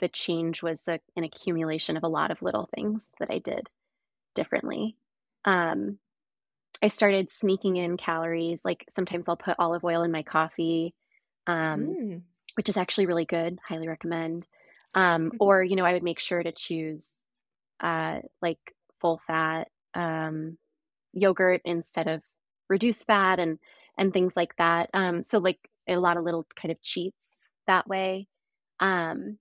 [0.00, 3.68] the change was a, an accumulation of a lot of little things that I did
[4.34, 4.96] differently.
[5.44, 5.98] Um,
[6.82, 8.64] I started sneaking in calories.
[8.64, 10.94] Like sometimes I'll put olive oil in my coffee,
[11.46, 12.22] um, Mm.
[12.54, 13.58] which is actually really good.
[13.66, 14.46] Highly recommend.
[14.94, 17.14] Um, or, you know, I would make sure to choose
[17.80, 18.58] uh, like
[19.00, 20.58] full fat um,
[21.12, 22.22] yogurt instead of
[22.68, 23.58] reduced fat and
[23.98, 24.90] and things like that.
[24.94, 28.28] Um, so like a lot of little kind of cheats that way.
[28.80, 29.38] Um,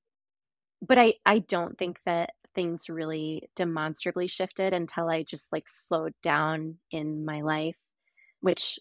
[0.82, 6.14] but I I don't think that things really demonstrably shifted until I just like slowed
[6.24, 7.78] down in my life,
[8.42, 8.80] which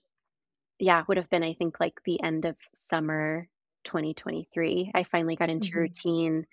[0.78, 3.48] yeah, would have been I think like the end of summer
[3.84, 4.90] 2023.
[4.94, 5.78] I finally got into Mhm.
[5.78, 6.46] routine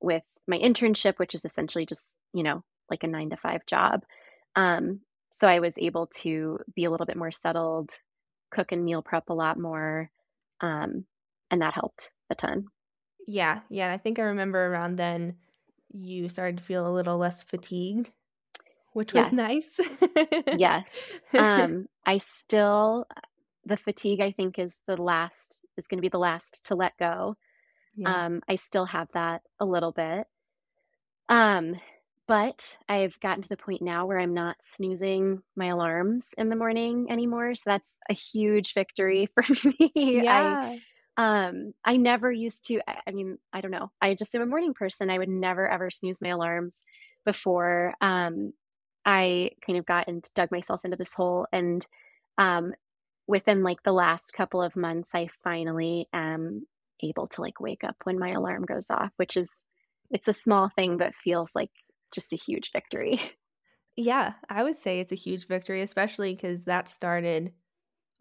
[0.00, 4.04] with my internship, which is essentially just, you know, like a 9 to 5 job.
[4.56, 7.92] Um, so I was able to be a little bit more settled,
[8.52, 10.10] cook and meal prep a lot more,
[10.60, 11.06] um,
[11.50, 12.66] and that helped a ton.
[13.26, 15.36] Yeah, yeah, and I think I remember around then
[15.92, 18.10] you started to feel a little less fatigued,
[18.92, 19.32] which was Yes.
[19.32, 19.80] nice.
[20.52, 21.10] Yes.
[21.38, 23.06] Um, I still
[23.64, 27.36] the fatigue I think is the last is gonna be the last to let go.
[27.96, 28.26] Yeah.
[28.26, 30.26] Um, I still have that a little bit.
[31.28, 31.76] Um,
[32.26, 36.56] but I've gotten to the point now where I'm not snoozing my alarms in the
[36.56, 40.22] morning anymore, so that's a huge victory for me.
[40.28, 40.78] I Yeah.
[41.16, 43.92] um I never used to I, I mean, I don't know.
[44.00, 45.10] I just am a morning person.
[45.10, 46.84] I would never ever snooze my alarms
[47.24, 48.52] before um
[49.04, 51.86] I kind of got and dug myself into this hole and
[52.38, 52.72] um
[53.26, 56.66] within like the last couple of months I finally am
[57.02, 59.50] able to like wake up when my alarm goes off, which is
[60.10, 61.70] it's a small thing but feels like
[62.14, 63.20] just a huge victory.
[63.96, 67.54] Yeah, I would say it's a huge victory, especially because that started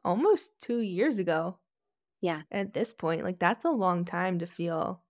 [0.06, 1.60] almost 2 years ago
[2.22, 2.44] Yeah.
[2.52, 5.04] at this point, like, that's a long time to feel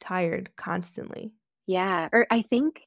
[0.00, 1.34] tired constantly.
[1.66, 2.08] Yeah.
[2.12, 2.82] Or I think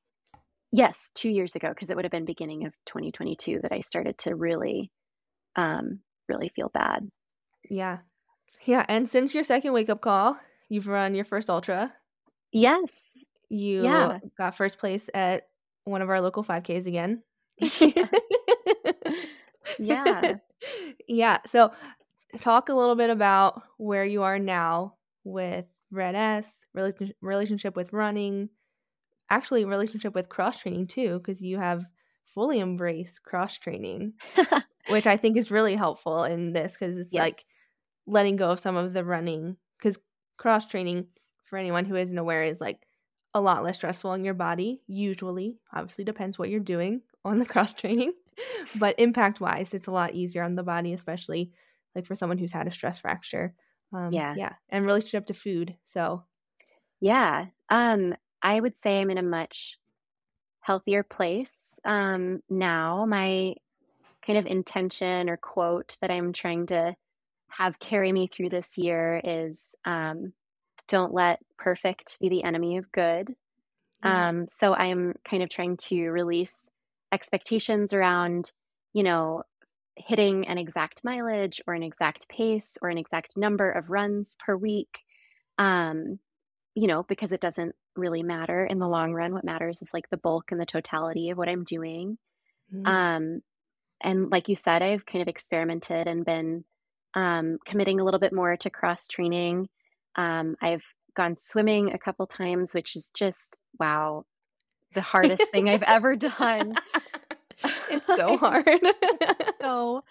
[0.72, 4.18] yes, 2 years ago because it would have been beginning of 2022 that I started
[4.20, 4.92] to really
[5.58, 7.10] um really feel bad.
[7.70, 8.00] Yeah.
[8.66, 11.96] Yeah, and since your second wake-up call, you've run your first ultra.
[12.54, 13.11] Yes.
[13.52, 14.20] You Yeah.
[14.38, 15.49] got first place at
[15.86, 17.24] one of our local 5Ks again.
[17.82, 18.26] Yes.
[19.78, 20.38] Yeah.
[21.08, 21.72] Yeah, so
[22.39, 28.49] talk a little bit about where you are now with RED-S, relation relationship with running,
[29.30, 31.86] actually relationship with cross training too, because you have
[32.26, 34.14] fully embraced cross training,
[34.88, 37.18] which I think is really helpful in this because it's Yes.
[37.18, 37.45] like
[38.08, 39.99] letting go of some of the running because
[40.38, 41.08] cross training
[41.45, 42.88] for anyone who isn't aware is like
[43.34, 47.46] a lot less stressful on your body usually obviously depends what you're doing on the
[47.46, 48.14] cross training
[48.76, 51.54] but impact wise it's a lot easier on the body especially
[51.96, 53.56] like for someone who's had a stress fracture
[53.94, 54.36] um Yeah.
[54.36, 56.26] yeah and relationship to food so
[57.00, 57.48] Yeah.
[57.70, 59.78] Um, I would say I'm in a much
[60.62, 63.06] healthier place um, now.
[63.06, 63.56] My
[64.26, 66.96] kind of intention or quote that I'm trying to
[67.50, 70.34] have carry me through this year is um,
[70.92, 73.34] don't let perfect be the enemy of good.
[74.04, 76.70] yeah Um, so I'm kind of trying to release
[77.14, 78.52] expectations around,
[78.94, 79.44] you know,
[79.96, 84.56] hitting an exact mileage or an exact pace or an exact number of runs per
[84.56, 85.00] week.
[85.58, 86.20] Um,
[86.76, 89.34] you know, because it doesn't really matter in the long run.
[89.34, 92.18] What matters is like the bulk and the totality of what I'm doing.
[92.74, 92.88] Mm.
[92.88, 93.42] Um,
[94.02, 96.64] and like you said, I've kind of experimented and been
[97.14, 99.68] um, committing a little bit more to cross training.
[100.16, 100.86] Um, I've
[101.16, 104.26] gone swimming a couple times, which is just wow,
[104.93, 106.76] the hardest thing I've ever done.
[107.89, 108.82] it's so hard.
[109.62, 110.03] so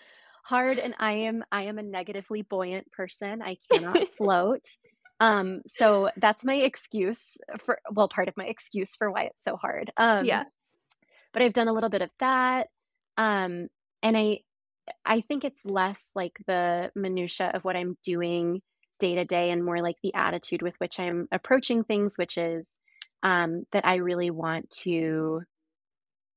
[0.42, 3.42] hard and i am i am a negatively buoyant person.
[3.42, 4.76] I cannot float.
[5.20, 9.57] Um so that's my excuse for well part of my excuse for why it's so
[9.57, 9.92] hard.
[9.96, 10.44] Um yeah
[11.32, 12.68] but i've done a little bit of that.
[13.16, 13.68] Um
[14.03, 14.40] and i
[15.05, 18.62] i think it's less like the minutia of what i'm doing
[19.01, 22.68] day to day and more like the attitude with which i'm approaching things which is
[23.22, 25.42] um that i really want to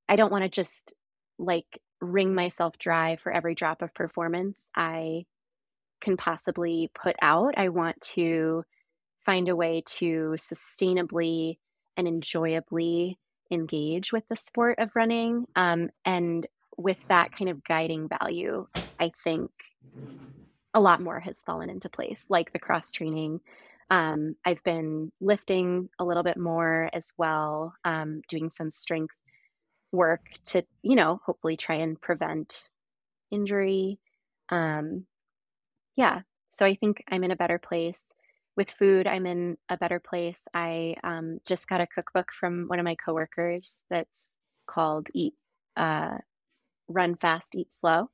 [0.09, 0.95] i don't want to just
[1.37, 5.25] like wring myself dry for every drop of performance I
[6.01, 7.53] can possibly put out.
[7.57, 8.65] I want to
[9.25, 11.57] find a way to sustainably
[11.95, 13.17] and enjoyably
[13.49, 15.45] engage with the sport of running.
[15.55, 16.45] Um, and
[16.77, 18.67] with that kind of guiding value,
[18.99, 19.51] I think
[20.73, 23.41] a lot more has fallen into place, like the cross training,
[23.89, 29.15] Um, I've been lifting a little bit more as well, um, doing some strength
[29.91, 32.69] work to, you know, hopefully try and prevent
[33.31, 33.99] injury.
[34.49, 35.07] Um,
[35.95, 38.05] yeah, so I think I'm in a better place.
[38.55, 40.43] With food, I'm in a better place.
[40.53, 44.31] I um, just got a cookbook from one of my coworkers that's
[44.67, 45.33] called Eat,
[45.75, 46.17] uh,
[46.89, 48.09] Run Fast, Eat Slow.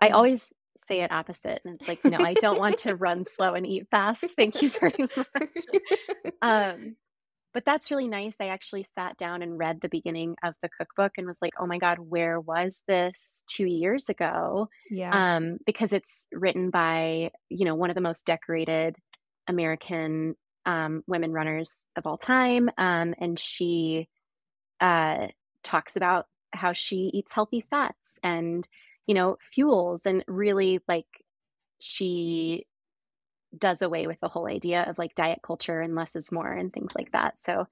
[0.00, 0.10] I Mhm.
[0.10, 3.66] always say it opposite, and it's like, no, I don't want to run slow and
[3.66, 4.24] eat fast.
[4.36, 5.56] Thank you very much.
[6.42, 6.96] Um,
[7.54, 8.36] but that's really nice.
[8.40, 11.66] I actually sat down and read the beginning of the cookbook and was like, oh
[11.66, 14.68] my God, where was this two years ago?
[14.90, 15.10] Yeah.
[15.12, 18.96] Um, because it's written by, you know, one of the most decorated
[19.46, 20.34] American
[20.66, 22.70] um, women runners of all time.
[22.78, 24.08] Um, and she
[24.80, 25.28] uh,
[25.62, 28.66] talks about how she eats healthy fats and,
[29.06, 31.06] you know, fuels and really like
[31.80, 32.66] she
[33.58, 36.72] does away with the whole idea of like diet culture and less is more and
[36.72, 37.40] things like that.
[37.40, 37.66] So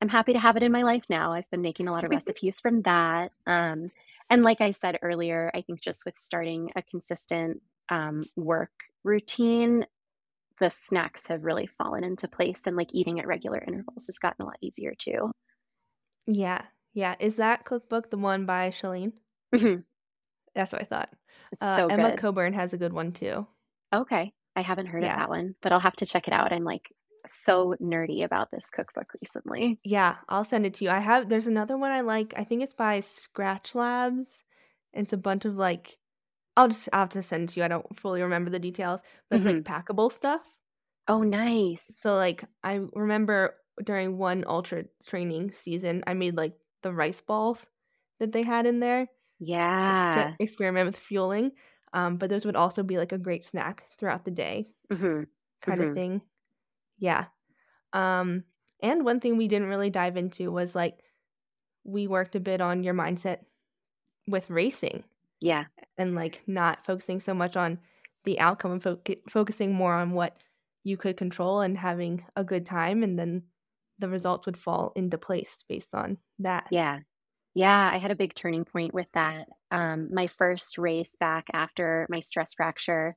[0.00, 1.32] I'm happy to have it in my life now.
[1.32, 3.32] I've been making a lot of recipes from that.
[3.46, 3.90] Um,
[4.28, 8.72] and like I said earlier, I think just with starting a consistent um, work
[9.04, 9.86] routine,
[10.60, 14.42] the snacks have really fallen into place and like eating at regular intervals has gotten
[14.44, 15.32] a lot easier too.
[16.26, 16.66] Yeah.
[16.94, 17.16] Yeah.
[17.20, 19.12] Is that cookbook the one by Shalane?
[19.52, 19.84] Mhm.
[20.56, 21.14] That's what I thought.
[21.50, 22.12] It's Uh, so Emma good.
[22.12, 23.46] Coburn has a good one too.
[23.94, 24.32] Okay.
[24.54, 26.52] I haven't heard of that one, but I'll have to check it out.
[26.52, 26.92] I'm like
[27.28, 29.80] so nerdy about this cookbook recently.
[29.84, 30.90] Yeah, I'll send it to you.
[30.90, 32.34] I have there's another one I like.
[32.36, 34.42] I think it's by Skratch Labs.
[34.92, 35.98] It's a bunch of like
[36.56, 37.64] I'll just I'll have to send it to you.
[37.64, 39.64] I don't fully remember the details, but it's like Mhm.
[39.64, 40.42] packable stuff.
[41.08, 42.00] Oh, nice.
[42.00, 47.68] So like I remember during one ultra training season, I made like the rice balls
[48.18, 49.08] that they had in there
[50.12, 50.36] to Yeah.
[50.38, 51.52] experiment with fueling.
[51.92, 55.26] Um, but those would also be like a great snack throughout the day Mhm.
[55.62, 55.94] kind of Mhm.
[55.94, 56.22] thing.
[56.98, 57.26] Yeah.
[57.92, 58.44] Um,
[58.82, 61.02] and one thing we didn't really dive into was like
[61.84, 63.44] we worked a bit on your mindset
[64.28, 65.04] with racing
[65.40, 65.66] Yeah.
[65.98, 67.80] and like not focusing so much on
[68.24, 70.42] the outcome and fo- focusing more on what
[70.84, 73.44] you could control and having a good time and then
[73.98, 76.70] the results would fall into place based on that.
[76.70, 77.00] Yeah.
[77.56, 79.48] Yeah, I had a big turning point with that.
[79.70, 83.16] Um, my first race back after my stress fracture.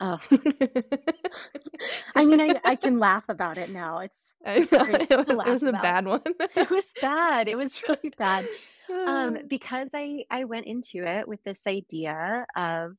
[0.00, 0.18] Oh,
[2.14, 4.00] I mean, I, I can laugh about it now.
[4.00, 5.82] It's I know, great it was, it was a about.
[5.82, 6.20] bad one.
[6.54, 7.48] It was bad.
[7.48, 8.46] It was really bad.
[8.86, 12.92] Um, because I I went into it with this idea of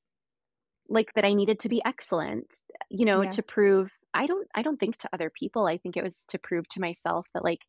[0.89, 2.47] like that I needed to be excellent,
[2.89, 3.29] you know, yeah.
[3.29, 5.67] to prove I don't I don't think to other people.
[5.67, 7.61] I think it was to prove to myself that like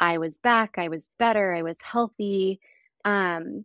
[0.00, 2.60] I was back, I was better, I was healthy.
[3.04, 3.64] Um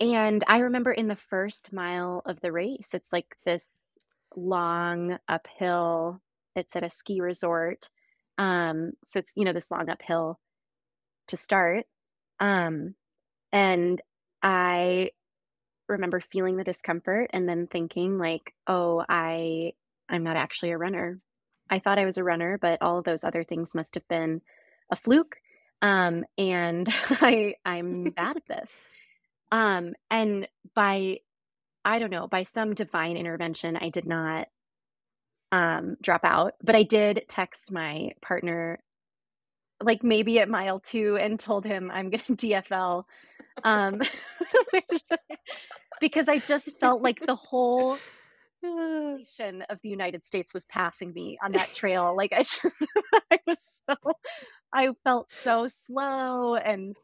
[0.00, 3.68] and I remember in the first mile of the race, it's like this
[4.36, 6.20] long uphill.
[6.56, 7.90] It's at a ski resort.
[8.38, 10.40] Um so it's you know this long uphill
[11.28, 11.86] to start.
[12.40, 12.94] Um
[13.52, 14.02] and
[14.42, 15.10] I
[15.88, 19.74] remember feeling the discomfort and then thinking like, "Oh, I
[20.08, 21.20] I'm not actually a runner.
[21.70, 24.42] I thought I was a runner, but all of those other things must have been
[24.90, 25.38] a fluke.
[25.82, 28.74] Um, and I I'm bad at this."
[29.52, 31.20] Um, and by
[31.84, 34.48] I don't know, by some divine intervention, I did not
[35.52, 38.80] um drop out, but I did text my partner
[39.82, 43.04] like maybe at mile 2 and told him I'm going to DFL
[43.64, 44.02] um
[46.00, 47.98] because I just felt like the whole
[49.70, 52.16] of the United States was passing me on that trail.
[52.16, 52.86] Like I just
[53.30, 53.96] I was so
[54.72, 56.96] I felt so slow and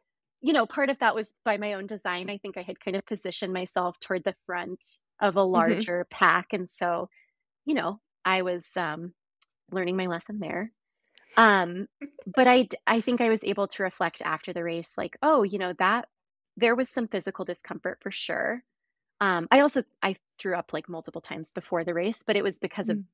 [0.43, 2.31] you know, part of that was by my own design.
[2.31, 4.85] I think I had kind of positioned myself toward the front
[5.21, 5.85] of a Mhm.
[5.85, 7.11] larger pack and so,
[7.67, 9.15] you know, I was um
[9.73, 10.73] learning my lesson there.
[11.37, 11.89] Um
[12.27, 12.69] but I
[13.03, 16.09] think I was able to reflect after the race like, oh, you know, that
[16.57, 18.65] there was some physical discomfort for sure.
[19.21, 22.59] Um, I also I threw up like multiple times before the race, but it was
[22.59, 23.07] because of Mm.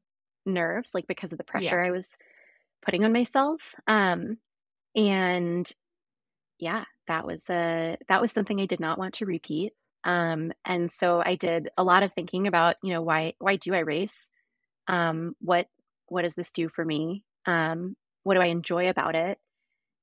[0.47, 1.83] nerves, like because of the pressure Yeah.
[1.83, 2.17] I was
[2.83, 3.63] putting on myself.
[3.89, 4.39] Um,
[4.97, 5.71] and
[6.59, 9.75] yeah, that was a that was something I did not want to repeat.
[10.05, 13.75] Um, and so I did a lot of thinking about, you know, why why do
[13.75, 14.29] I race?
[14.89, 15.69] Um, what
[16.09, 17.25] what does this do for me?
[17.47, 19.39] Um, what do I enjoy about it?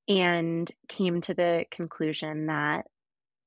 [0.07, 2.87] And came to the conclusion that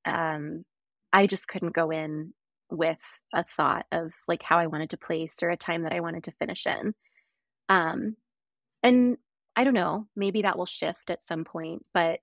[0.07, 0.65] um,
[1.13, 2.35] I just couldn't go in
[2.71, 2.99] with
[3.33, 6.25] a thought of like how I wanted to place or a time that I wanted
[6.25, 6.95] to finish in.
[7.69, 8.17] Um,
[8.83, 9.19] and
[9.55, 12.21] I don't know, maybe that will shift at some point, but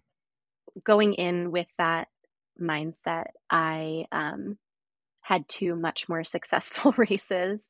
[0.83, 2.07] going in with that
[2.61, 4.57] mindset, I um,
[5.21, 7.69] had two much more successful races.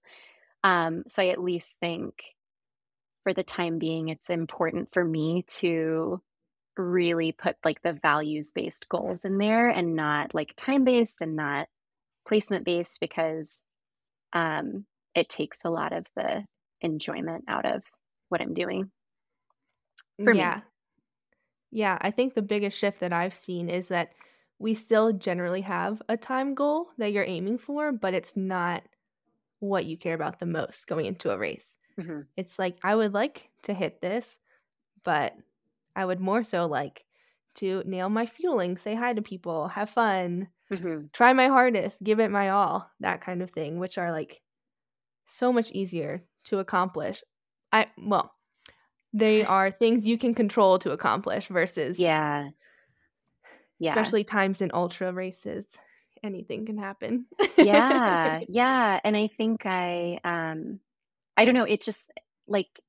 [0.64, 2.14] Um, so I at least think
[3.24, 6.22] for the time being, it's important for me to
[6.78, 11.36] really put like the values based goals in there and not like time based and
[11.36, 11.68] not
[12.26, 13.62] placement based because
[14.34, 16.44] um, it takes a lot of the
[16.82, 17.84] enjoyment out of
[18.30, 18.92] what I'm doing.
[20.24, 20.56] For yeah.
[20.56, 20.62] Me.
[21.72, 24.12] Yeah, I think the biggest shift that I've seen is that
[24.60, 28.84] we still generally have a time goal that you're aiming for, but it's not
[29.60, 31.78] what you care about the most going into a race.
[32.00, 32.22] Mm-hmm.
[32.38, 34.38] It's like, I would like to hit this,
[35.04, 35.36] but
[35.96, 37.06] I would more so like
[37.56, 41.06] to nail my fueling, say hi to people, have fun, mm-hmm.
[41.14, 44.42] try my hardest, give it my all, that kind of thing, which are like
[45.28, 47.24] so much easier to accomplish.
[47.72, 48.34] I, well,
[49.14, 52.00] they are things you can control to accomplish versus.
[52.00, 52.50] Yeah.
[53.80, 53.90] Yeah.
[53.90, 55.68] Especially times in ultra races.
[56.24, 57.26] Anything can happen.
[57.58, 58.42] yeah.
[58.50, 59.00] Yeah.
[59.04, 60.80] And I think I, um,
[61.36, 62.12] I don't know, it just
[62.48, 62.80] like,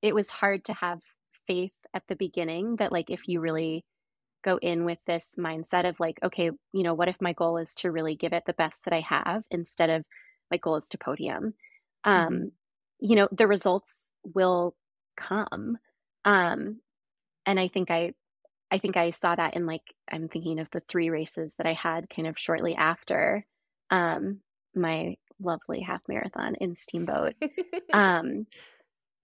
[0.00, 1.00] it was hard to have
[1.46, 3.84] faith at the beginning that like if you really
[4.42, 7.74] go in with this mindset of like okay you know what if my goal is
[7.74, 10.04] to really give it the best that i have instead of
[10.50, 11.54] my goal is to podium
[12.04, 12.44] um mm-hmm.
[13.00, 14.74] you know the results will
[15.16, 15.78] come
[16.24, 16.80] um
[17.46, 18.12] and i think i
[18.70, 21.72] i think i saw that in like i'm thinking of the three races that i
[21.72, 23.44] had kind of shortly after
[23.90, 24.40] um
[24.74, 27.34] my lovely half marathon in steamboat
[27.92, 28.46] um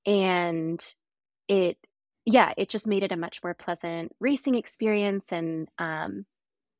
[0.04, 0.94] and
[1.48, 1.78] it
[2.30, 5.32] yeah, it just made it a much more pleasant racing experience.
[5.32, 6.26] And um,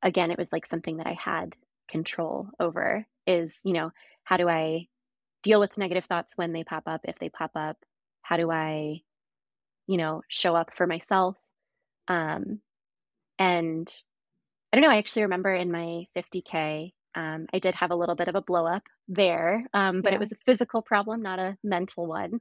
[0.02, 1.54] again, it was like something that I had
[1.88, 3.90] control over is, you know,
[4.24, 4.88] how do I
[5.42, 7.78] deal with negative thoughts when they pop up, if they pop up?
[8.20, 9.00] How do I,
[9.86, 11.38] you know, show up for myself?
[12.08, 12.60] Um,
[13.38, 13.90] and
[14.70, 18.16] I don't know, I actually remember in my 50K, um, I did have a little
[18.16, 20.16] bit of a blow up there, um, but yeah.
[20.16, 22.40] it was a physical problem, not a mental one.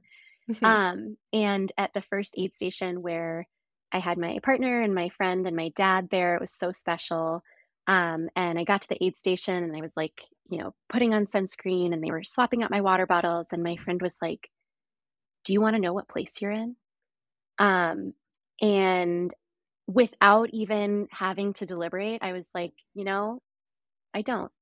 [0.50, 0.64] Mm-hmm.
[0.64, 3.46] Um, and at the first aid station where
[3.92, 7.42] I had my partner and my friend and my dad there, it was so special.
[7.86, 11.14] Um, and I got to the aid station and I was like, you know, putting
[11.14, 13.48] on sunscreen and they were swapping out my water bottles.
[13.52, 14.50] And my friend was like,
[15.44, 16.76] Do you want to know what place you're in?
[17.58, 18.14] Um,
[18.60, 19.32] and
[19.86, 23.40] without even having to deliberate, I was like, you know,
[24.14, 24.52] I don't.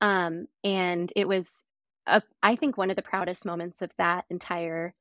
[0.00, 1.62] Um, and it was,
[2.06, 4.94] a, I think, one of the proudest moments of that entire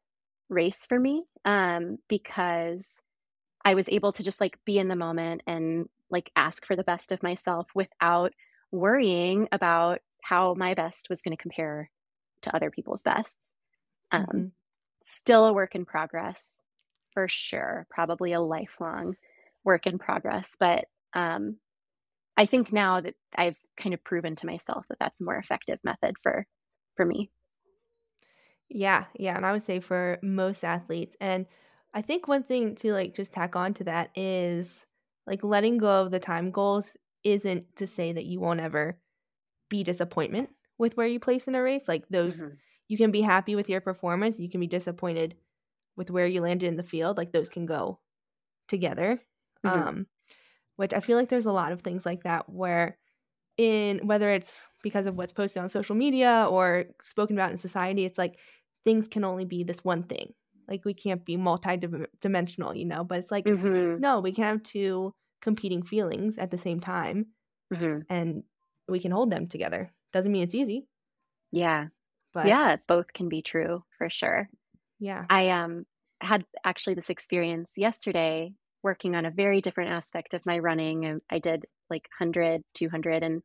[0.52, 2.99] race for me um, because
[3.64, 6.84] I was able to just like be in the moment and like ask for the
[6.84, 8.34] best of myself without
[8.72, 11.89] worrying about how my best was going to compare
[12.43, 13.52] to other people's bests.
[14.12, 14.45] Um, mm-hmm.
[15.06, 16.62] Still a work in progress
[17.14, 19.16] for sure, probably a lifelong
[19.64, 20.56] work in progress.
[20.60, 21.58] But um,
[22.38, 25.80] I think now that I've kind of proven to myself that that's a more effective
[25.84, 26.45] method for
[26.95, 27.30] for me.
[28.74, 31.46] Yeah, yeah, and I would say for most athletes and
[31.94, 34.86] I think one thing to like just tack on to that is
[35.28, 38.98] like letting go of the time goals isn't to say that you won't ever
[39.70, 41.88] be disappointment with where you place in a race.
[41.88, 42.56] Like those mm-hmm.
[42.88, 45.36] you can be happy with your performance, you can be disappointed
[45.98, 47.18] with where you landed in the field.
[47.18, 48.00] Like those can go
[48.68, 49.20] together.
[49.66, 49.88] Mm-hmm.
[49.88, 50.08] Um
[50.78, 52.98] which I feel like there's a lot of things like that where
[53.58, 58.06] in whether it's because of what's posted on social media or spoken about in society,
[58.06, 58.39] it's like
[58.86, 60.33] things can only be this one thing.
[60.67, 63.03] Like we can't be multi-dimensional, you know.
[63.03, 63.99] But it's like mm-hmm.
[63.99, 67.28] no, we can have two competing feelings at the same time,
[67.74, 68.01] mm-hmm.
[68.09, 68.43] and
[68.87, 69.91] we can hold them together.
[70.13, 70.87] Doesn't mean it's easy.
[71.51, 71.87] Yeah,
[72.33, 74.49] but yeah, both can be true for sure.
[74.99, 75.86] Yeah, I um
[76.21, 78.53] had actually this experience yesterday
[78.83, 81.21] working on a very different aspect of my running.
[81.29, 83.41] I did like 100, 200, and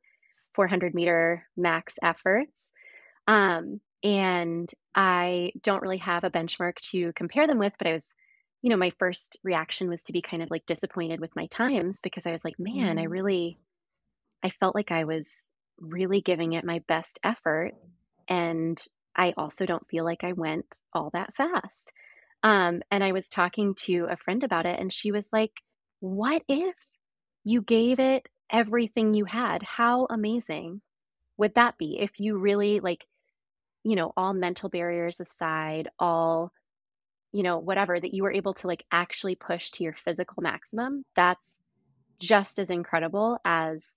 [0.55, 2.73] 400 meter max efforts.
[3.27, 8.15] Um, and I don't really have a benchmark to compare them with, but I was,
[8.63, 12.01] you know, my first reaction was to be kind of like disappointed with my times
[12.03, 13.11] because I was like, man, I mm.
[13.11, 13.59] really,
[14.43, 15.31] I felt like I was
[15.79, 17.73] really giving it my best effort.
[18.27, 18.83] And
[19.15, 21.93] I also don't feel like I went all that fast.
[22.43, 25.53] Um, and I was talking to a friend about it, and she was like,
[26.01, 26.75] What if
[27.45, 29.63] you gave it everything you had?
[29.63, 30.81] How amazing
[31.39, 33.07] would that be if you really like
[33.87, 36.51] you know, all mental barriers aside, all,
[37.31, 41.05] you know, whatever that you were able to like actually push to your physical maximum,
[41.15, 41.61] that's
[42.19, 43.93] just as incredible as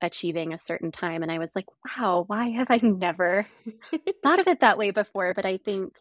[0.00, 1.24] achieving a certain time.
[1.24, 3.48] And I was like, wow, why have I never
[4.22, 5.34] thought of it that way before?
[5.34, 5.94] But I think,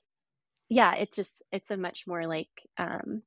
[0.70, 3.24] yeah, it just, it's a much more like, um,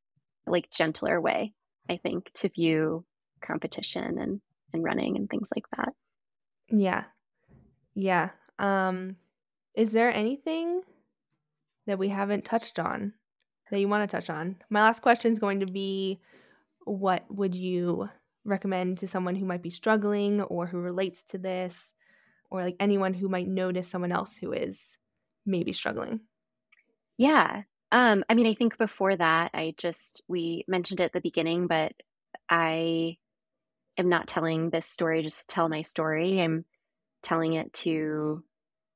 [0.46, 1.52] like gentler way,
[1.90, 3.04] I think, to view
[3.42, 4.40] competition and,
[4.72, 5.94] and running and things like that.
[6.68, 7.04] Yeah.
[7.96, 8.30] Yeah.
[8.60, 9.16] Um,
[9.76, 10.82] is there anything
[11.86, 13.12] that we haven't touched on
[13.70, 14.56] that you want to touch on.
[14.70, 16.20] My last question is going to be
[16.84, 18.08] what would you
[18.44, 21.94] recommend to someone who might be struggling or who relates to this
[22.50, 24.98] or like anyone who might notice someone else who is
[25.44, 26.20] maybe struggling?
[27.18, 27.62] Yeah.
[27.90, 31.66] Um, I mean, I think before that, I just, we mentioned it at the beginning,
[31.66, 31.92] but
[32.48, 33.16] I
[33.96, 36.40] am not telling this story just to tell my story.
[36.40, 36.64] I'm
[37.22, 38.44] telling it to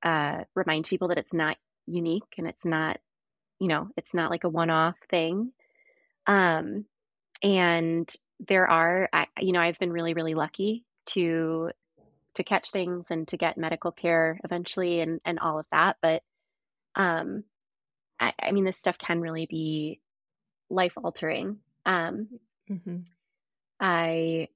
[0.02, 1.56] uh, remind people that it's not
[1.86, 2.98] unique and it's not,
[3.58, 5.52] you know, it's not like a one off thing.
[6.26, 6.86] Um,
[7.42, 8.12] and
[8.48, 11.70] there are, I, you know, I've been really, really lucky to
[12.34, 15.96] to catch things and to get medical care eventually and and all of that.
[16.00, 16.22] But
[16.94, 17.44] um,
[18.18, 20.00] I, I mean, this stuff can really be
[20.68, 21.58] life altering.
[21.86, 22.28] Um,
[22.70, 22.98] mm-hmm.
[23.80, 24.48] I,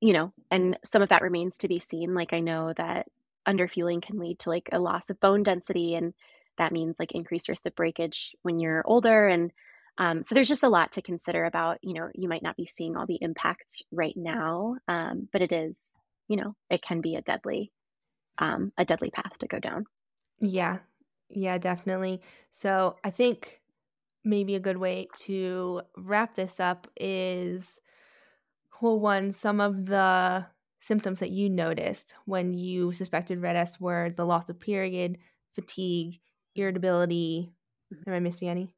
[0.00, 2.14] you know, and some of that remains to be seen.
[2.14, 3.08] Like I know that
[3.48, 6.14] underfueling can lead to like a loss of bone density, and
[6.58, 9.26] that means like increased risk of breakage when you're older.
[9.26, 9.52] And
[9.96, 11.78] um, so there's just a lot to consider about.
[11.82, 15.52] You know, you might not be seeing all the impacts right now, um, but it
[15.52, 15.78] is,
[16.28, 17.72] you know, it can be a deadly,
[18.38, 19.86] um, a deadly path to go down.
[20.40, 20.78] Yeah,
[21.30, 22.20] yeah, definitely.
[22.50, 23.60] So I think
[24.24, 27.80] maybe a good way to wrap this up is
[28.80, 30.46] well, one, some of the
[30.80, 35.18] symptoms that you noticed when you suspected RED-S were the loss of period,
[35.54, 36.20] fatigue,
[36.54, 37.52] irritability.
[37.92, 38.10] Mm-hmm.
[38.10, 38.74] Am I missing any?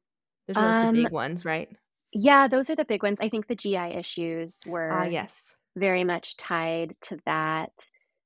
[0.47, 1.69] Those are um, the big ones, right?
[2.13, 3.19] Yeah, those are the big ones.
[3.21, 5.55] I think the GI issues ah, were uh, yes.
[5.75, 7.71] very much tied to that.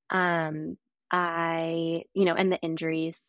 [0.10, 0.77] Um,
[1.11, 3.22] I, you know, and the injuries.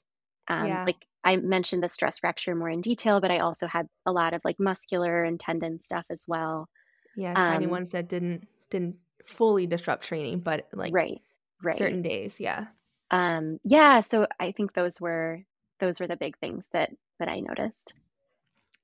[0.49, 0.85] Um, yeah.
[0.85, 4.33] Like I mentioned the stress fracture more in detail, but I also had a lot
[4.33, 6.69] of like muscular and tendon stuff as well.
[7.17, 8.97] Yeah, tiny um, ones that didn't didn't
[9.27, 11.21] fully disrupt training, but like right,
[11.63, 12.67] right, certain days, yeah.
[13.11, 14.01] Um, yeah.
[14.01, 15.45] So I think those were
[15.81, 17.95] those were the big things that that I noticed.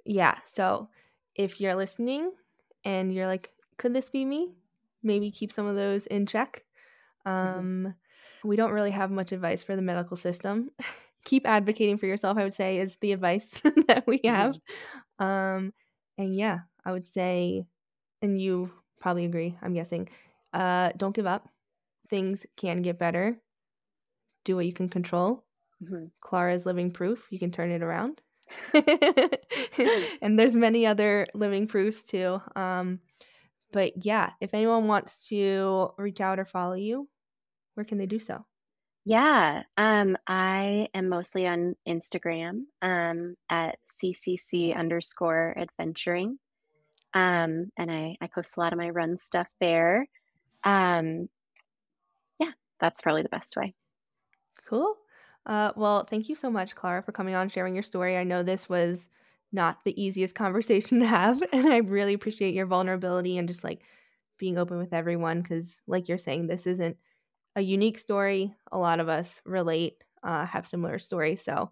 [0.05, 0.37] Yeah.
[0.47, 0.89] So
[1.35, 2.33] if you're listening
[2.85, 4.53] and you're like, could this be me?
[5.03, 6.65] Maybe keep some of those in check.
[7.27, 7.59] Mm-hmm.
[7.59, 8.49] Um, mm-hmm.
[8.49, 10.71] We don't really have much advice for the medical system.
[11.25, 13.49] keep advocating for yourself, I would say, is the advice
[13.89, 14.57] that we have.
[15.21, 15.25] Mm-hmm.
[15.25, 15.73] Um,
[16.19, 17.67] and yeah, I would say
[18.23, 18.71] and you
[19.01, 20.09] probably agree, I'm guessing.
[20.53, 21.49] Uh, don't give up.
[22.09, 23.39] Things can get better.
[24.45, 25.45] Do what you can control.
[25.83, 26.07] Mm-hmm.
[26.21, 27.27] Clara is living proof.
[27.31, 28.21] You can turn it around.
[28.75, 32.41] and there's many other living proofs too.
[32.55, 33.01] Um,
[33.73, 37.09] but yeah, if anyone wants to reach out or follow you,
[37.75, 38.45] where can they do so?
[39.05, 46.39] Yeah, um, I am mostly on Instagram um, at ccc underscore adventuring.
[47.15, 50.07] Um, and I, I post a lot of my run stuff there.
[50.65, 51.29] Um,
[52.39, 53.75] yeah, that's probably the best way.
[54.69, 54.97] Cool.
[55.47, 58.17] Uh, well, thank you so much, Clara, for coming on, sharing your story.
[58.17, 59.09] I know this was
[59.53, 63.83] not the easiest conversation to have, and I really appreciate your vulnerability and just like
[64.39, 66.97] being open with everyone because, like you're saying, this isn't
[67.57, 68.55] a unique story.
[68.73, 71.43] A lot of us relate, uh, have similar stories.
[71.43, 71.71] So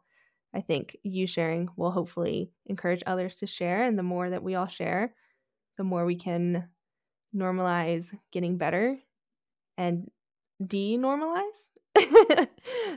[0.55, 3.85] I think you sharing will hopefully encourage others to share.
[3.85, 5.15] And the more that we all share,
[5.79, 6.69] the more we can
[7.35, 8.99] normalize getting better
[9.77, 10.11] and
[10.63, 11.43] denormalize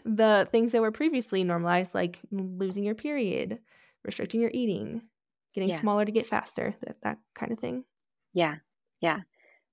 [0.05, 3.59] the things that were previously normalized, like losing your period,
[4.03, 5.01] restricting your eating,
[5.53, 5.79] getting yeah.
[5.79, 7.83] smaller to get faster, that, that kind of thing.
[8.33, 8.55] Yeah.
[9.01, 9.21] Yeah.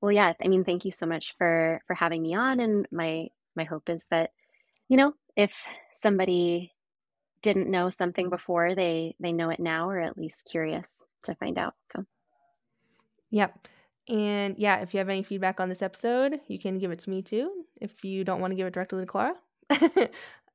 [0.01, 0.32] Well, yeah.
[0.43, 2.61] I mean, thank you so much for for having me on.
[2.61, 4.31] And my my hope is that,
[4.89, 6.73] you know, if somebody
[7.43, 11.59] didn't know something before, they they know it now, or at least curious to find
[11.59, 11.74] out.
[11.93, 12.05] So.
[13.31, 13.69] Yep.
[14.09, 17.10] And yeah, if you have any feedback on this episode, you can give it to
[17.10, 17.64] me too.
[17.81, 19.35] If you don't want to give it directly to Clara,
[19.70, 19.78] uh,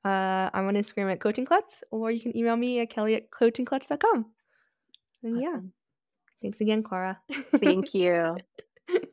[0.04, 4.26] I'm on Instagram at Coaching Klutz, or you can email me at kelly at coachingklutz.com.
[5.24, 5.42] And awesome.
[5.42, 5.60] yeah,
[6.42, 7.20] thanks again, Clara.
[7.32, 8.38] Thank you.